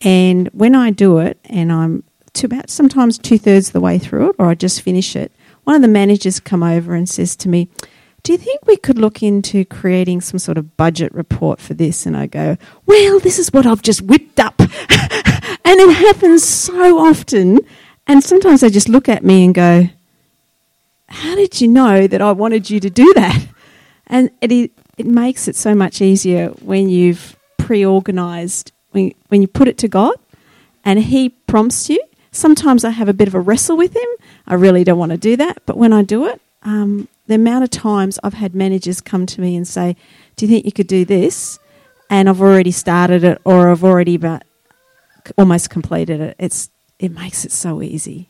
And 0.00 0.48
when 0.54 0.74
I 0.74 0.92
do 0.92 1.18
it, 1.18 1.38
and 1.44 1.70
I'm 1.70 2.04
to 2.32 2.46
about 2.46 2.70
sometimes 2.70 3.18
two 3.18 3.36
thirds 3.36 3.66
of 3.66 3.74
the 3.74 3.82
way 3.82 3.98
through 3.98 4.30
it, 4.30 4.36
or 4.38 4.46
I 4.46 4.54
just 4.54 4.80
finish 4.80 5.14
it, 5.14 5.30
one 5.64 5.76
of 5.76 5.82
the 5.82 5.88
managers 5.88 6.40
come 6.40 6.62
over 6.62 6.94
and 6.94 7.06
says 7.06 7.36
to 7.36 7.50
me, 7.50 7.68
do 8.24 8.32
you 8.32 8.38
think 8.38 8.66
we 8.66 8.78
could 8.78 8.98
look 8.98 9.22
into 9.22 9.66
creating 9.66 10.22
some 10.22 10.38
sort 10.38 10.56
of 10.56 10.78
budget 10.78 11.14
report 11.14 11.60
for 11.60 11.74
this? 11.74 12.06
And 12.06 12.16
I 12.16 12.26
go, 12.26 12.56
well, 12.86 13.20
this 13.20 13.38
is 13.38 13.52
what 13.52 13.66
I've 13.66 13.82
just 13.82 14.00
whipped 14.00 14.40
up. 14.40 14.58
and 14.60 14.70
it 15.80 15.94
happens 15.94 16.42
so 16.42 16.98
often. 16.98 17.60
And 18.06 18.24
sometimes 18.24 18.62
they 18.62 18.70
just 18.70 18.88
look 18.88 19.10
at 19.10 19.24
me 19.24 19.44
and 19.44 19.54
go, 19.54 19.90
how 21.08 21.34
did 21.34 21.60
you 21.60 21.68
know 21.68 22.06
that 22.06 22.22
I 22.22 22.32
wanted 22.32 22.70
you 22.70 22.80
to 22.80 22.88
do 22.88 23.12
that? 23.12 23.46
And 24.06 24.30
it, 24.40 24.72
it 24.96 25.06
makes 25.06 25.46
it 25.46 25.54
so 25.54 25.74
much 25.74 26.00
easier 26.00 26.48
when 26.62 26.88
you've 26.88 27.36
pre 27.58 27.84
organized, 27.84 28.72
when, 28.92 29.12
when 29.28 29.42
you 29.42 29.48
put 29.48 29.68
it 29.68 29.76
to 29.78 29.88
God 29.88 30.14
and 30.82 30.98
He 30.98 31.28
prompts 31.28 31.90
you. 31.90 32.02
Sometimes 32.32 32.84
I 32.84 32.90
have 32.90 33.08
a 33.08 33.14
bit 33.14 33.28
of 33.28 33.34
a 33.34 33.40
wrestle 33.40 33.76
with 33.76 33.94
Him. 33.94 34.08
I 34.46 34.54
really 34.54 34.82
don't 34.82 34.98
want 34.98 35.12
to 35.12 35.18
do 35.18 35.36
that. 35.36 35.58
But 35.66 35.76
when 35.76 35.92
I 35.92 36.02
do 36.02 36.26
it, 36.26 36.40
um, 36.62 37.06
the 37.26 37.34
amount 37.34 37.64
of 37.64 37.70
times 37.70 38.18
I've 38.22 38.34
had 38.34 38.54
managers 38.54 39.00
come 39.00 39.26
to 39.26 39.40
me 39.40 39.56
and 39.56 39.66
say, 39.66 39.96
"Do 40.36 40.46
you 40.46 40.50
think 40.50 40.64
you 40.64 40.72
could 40.72 40.86
do 40.86 41.04
this?" 41.04 41.58
and 42.10 42.28
I've 42.28 42.40
already 42.40 42.70
started 42.70 43.24
it 43.24 43.40
or 43.44 43.70
I've 43.70 43.84
already 43.84 44.16
but 44.16 44.44
almost 45.36 45.70
completed 45.70 46.20
it. 46.20 46.36
It's 46.38 46.70
it 46.98 47.10
makes 47.12 47.44
it 47.44 47.52
so 47.52 47.82
easy. 47.82 48.28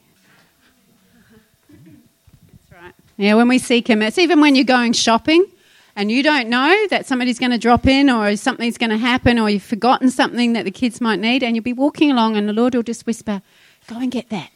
That's 1.68 2.72
right. 2.72 2.94
Yeah, 3.16 3.34
when 3.34 3.48
we 3.48 3.58
seek 3.58 3.88
Him, 3.88 4.00
it's 4.02 4.18
even 4.18 4.40
when 4.40 4.54
you're 4.54 4.64
going 4.64 4.92
shopping 4.92 5.44
and 5.96 6.10
you 6.10 6.22
don't 6.22 6.48
know 6.48 6.86
that 6.88 7.06
somebody's 7.06 7.38
going 7.38 7.52
to 7.52 7.58
drop 7.58 7.86
in 7.86 8.10
or 8.10 8.36
something's 8.36 8.78
going 8.78 8.90
to 8.90 8.96
happen 8.96 9.38
or 9.38 9.50
you've 9.50 9.62
forgotten 9.62 10.10
something 10.10 10.54
that 10.54 10.64
the 10.64 10.70
kids 10.70 11.00
might 11.00 11.20
need, 11.20 11.42
and 11.42 11.54
you'll 11.54 11.62
be 11.62 11.72
walking 11.72 12.10
along 12.10 12.36
and 12.36 12.48
the 12.48 12.52
Lord 12.52 12.74
will 12.74 12.82
just 12.82 13.06
whisper, 13.06 13.42
"Go 13.86 13.98
and 13.98 14.10
get 14.10 14.30
that." 14.30 14.50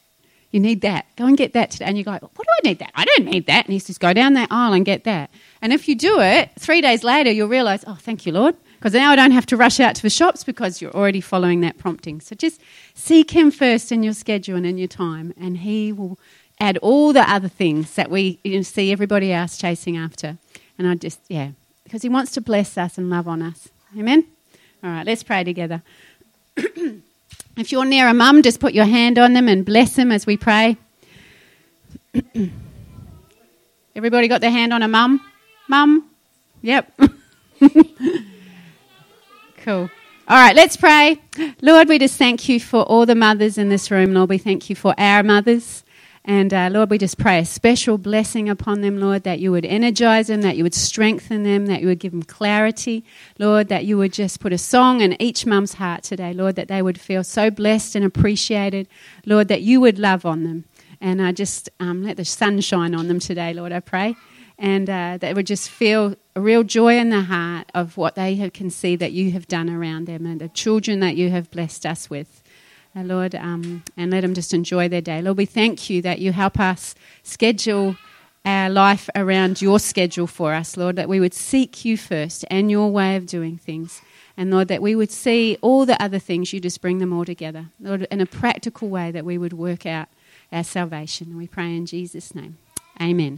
You 0.51 0.61
need 0.61 0.81
that. 0.81 1.05
Go 1.17 1.27
and 1.27 1.37
get 1.37 1.53
that 1.53 1.71
today. 1.71 1.85
And 1.85 1.99
you 1.99 2.05
go, 2.05 2.13
what 2.13 2.21
do 2.23 2.45
I 2.65 2.69
need 2.69 2.79
that? 2.79 2.91
I 2.95 3.05
don't 3.05 3.27
need 3.27 3.47
that. 3.47 3.67
And 3.67 3.73
he 3.73 3.79
says, 3.79 3.99
go 3.99 4.15
down 4.15 4.33
that 4.35 4.51
aisle 4.51 4.73
and 4.73 4.85
get 4.85 5.05
that. 5.05 5.31
And 5.61 5.73
if 5.73 5.89
you 5.89 5.95
do 5.95 6.21
it, 6.21 6.51
three 6.59 6.81
days 6.81 7.05
later, 7.05 7.31
you'll 7.31 7.49
realize, 7.49 7.85
oh, 7.87 7.99
thank 8.01 8.25
you, 8.25 8.33
Lord. 8.33 8.57
Because 8.79 8.95
now 8.95 9.11
I 9.11 9.17
don't 9.17 9.33
have 9.33 9.47
to 9.47 9.57
rush 9.57 9.81
out 9.81 9.97
to 9.97 10.03
the 10.03 10.11
shops 10.11 10.45
because 10.45 10.81
you're 10.81 10.95
already 10.95 11.21
following 11.21 11.61
that 11.63 11.79
prompting. 11.79 12.21
So 12.21 12.35
just 12.37 12.61
seek 12.95 13.33
Him 13.33 13.51
first 13.51 13.91
in 13.91 14.03
your 14.03 14.13
schedule 14.15 14.57
and 14.57 14.65
in 14.65 14.79
your 14.79 14.89
time, 14.89 15.35
and 15.37 15.59
He 15.59 15.93
will 15.93 16.17
add 16.61 16.79
all 16.79 17.13
the 17.13 17.29
other 17.29 17.49
things 17.49 17.95
that 17.97 18.09
we 18.09 18.39
you 18.45 18.57
know, 18.57 18.63
see 18.63 18.93
everybody 18.93 19.33
else 19.33 19.59
chasing 19.59 19.97
after. 19.97 20.39
And 20.79 20.87
I 20.87 20.95
just, 20.95 21.19
yeah, 21.29 21.51
because 21.83 22.03
He 22.03 22.09
wants 22.09 22.31
to 22.33 22.41
bless 22.41 22.79
us 22.79 22.97
and 22.97 23.11
love 23.11 23.27
on 23.27 23.43
us. 23.43 23.69
Amen? 23.99 24.25
All 24.85 24.91
right, 24.91 25.05
let's 25.05 25.25
pray 25.25 25.43
together. 25.43 25.83
if 27.59 27.73
you're 27.73 27.85
near 27.85 28.09
a 28.09 28.15
mum, 28.15 28.43
just 28.43 28.61
put 28.61 28.73
your 28.75 28.85
hand 28.85 29.19
on 29.19 29.33
them 29.33 29.49
and 29.49 29.65
bless 29.65 29.97
them 29.97 30.13
as 30.13 30.27
we 30.27 30.37
pray. 30.37 30.77
Everybody 33.97 34.29
got 34.29 34.41
their 34.41 34.51
hand 34.51 34.73
on 34.73 34.83
a 34.83 34.89
mum? 34.89 35.21
Mum? 35.69 36.09
Yep. 36.63 37.01
cool. 39.59 39.91
All 40.29 40.37
right, 40.37 40.55
let's 40.55 40.77
pray. 40.77 41.21
Lord, 41.63 41.89
we 41.89 41.99
just 41.99 42.17
thank 42.17 42.49
you 42.49 42.61
for 42.61 42.83
all 42.83 43.07
the 43.07 43.15
mothers 43.15 43.59
in 43.59 43.71
this 43.71 43.91
room, 43.91 44.15
Lord. 44.15 44.29
We 44.31 44.39
thank 44.39 44.71
you 44.71 44.77
for 44.77 44.95
our 44.99 45.23
mothers. 45.23 45.85
And 46.29 46.53
uh, 46.53 46.69
Lord, 46.71 46.91
we 46.91 46.99
just 46.99 47.17
pray 47.17 47.39
a 47.39 47.45
special 47.47 47.97
blessing 47.97 48.51
upon 48.51 48.83
them, 48.83 49.01
Lord, 49.01 49.23
that 49.25 49.39
you 49.41 49.51
would 49.51 49.65
energize 49.65 50.27
them, 50.27 50.43
that 50.43 50.59
you 50.59 50.63
would 50.63 50.75
strengthen 50.75 51.43
them, 51.43 51.65
that 51.69 51.81
you 51.81 51.87
would 51.87 52.01
give 52.01 52.13
them 52.13 52.23
clarity, 52.23 53.03
Lord, 53.39 53.69
that 53.69 53.87
you 53.87 53.97
would 53.97 54.13
just 54.13 54.39
put 54.39 54.53
a 54.53 54.59
song 54.59 55.01
in 55.01 55.21
each 55.23 55.47
mum's 55.47 55.75
heart 55.75 56.03
today, 56.03 56.35
Lord, 56.35 56.55
that 56.57 56.69
they 56.69 56.83
would 56.83 57.01
feel 57.01 57.25
so 57.25 57.51
blessed 57.51 57.97
and 57.97 58.05
appreciated, 58.05 58.89
Lord, 59.25 59.49
that 59.49 59.63
you 59.63 59.81
would 59.81 59.99
love 59.99 60.27
on 60.27 60.45
them. 60.45 60.67
And 61.01 61.23
I 61.23 61.31
uh, 61.31 61.33
just 61.33 61.71
um, 61.81 62.05
let 62.05 62.19
the 62.19 62.27
sun 62.27 62.61
shine 62.61 62.95
on 62.95 63.09
them 63.09 63.21
today, 63.21 63.55
Lord, 63.55 63.73
I 63.73 63.81
pray. 63.81 64.15
And 64.59 64.91
uh, 64.91 65.17
they 65.19 65.33
would 65.33 65.47
just 65.47 65.71
feel 65.71 66.15
a 66.37 66.43
real 66.43 66.63
joy 66.63 66.99
in 66.99 67.09
the 67.09 67.23
heart 67.23 67.71
of 67.75 67.97
what 67.97 68.17
they 68.17 68.51
can 68.51 68.69
see 68.69 68.97
that 68.97 69.13
you 69.13 69.31
have 69.31 69.49
done 69.49 69.71
around 69.71 70.07
them 70.07 70.27
and 70.27 70.43
the 70.43 70.51
children 70.51 71.01
that 71.01 71.17
you 71.17 71.31
have 71.31 71.51
blessed 71.51 71.87
us 71.87 72.11
with. 72.11 72.43
Lord, 73.05 73.35
um, 73.35 73.85
and 73.97 74.11
let 74.11 74.23
them 74.23 74.35
just 74.35 74.55
enjoy 74.55 74.89
their 74.89 75.01
day. 75.01 75.23
Lord, 75.23 75.37
we 75.37 75.47
thank 75.47 75.91
you 75.91 76.03
that 76.03 76.19
you 76.19 76.33
help 76.33 76.59
us 76.59 76.95
schedule 77.23 77.97
our 78.45 78.71
life 78.71 79.11
around 79.15 79.61
your 79.61 79.79
schedule 79.79 80.27
for 80.27 80.55
us, 80.55 80.77
Lord, 80.77 80.97
that 80.97 81.09
we 81.09 81.21
would 81.21 81.35
seek 81.35 81.85
you 81.85 81.97
first 81.97 82.45
and 82.51 82.71
your 82.71 82.91
way 82.91 83.17
of 83.17 83.27
doing 83.27 83.59
things. 83.59 84.01
And 84.37 84.51
Lord, 84.51 84.69
that 84.69 84.81
we 84.81 84.95
would 84.95 85.11
see 85.11 85.59
all 85.61 85.85
the 85.85 86.01
other 86.03 86.19
things, 86.19 86.53
you 86.53 86.61
just 86.61 86.81
bring 86.81 86.99
them 86.99 87.13
all 87.13 87.25
together. 87.25 87.67
Lord, 87.81 88.07
in 88.11 88.21
a 88.21 88.27
practical 88.27 88.89
way, 88.89 89.11
that 89.11 89.25
we 89.25 89.37
would 89.37 89.53
work 89.53 89.85
out 89.85 90.09
our 90.53 90.65
salvation. 90.65 91.29
And 91.29 91.37
we 91.37 91.49
pray 91.49 91.77
in 91.77 91.87
Jesus' 91.87 92.35
name. 92.35 92.57
Amen. 93.03 93.37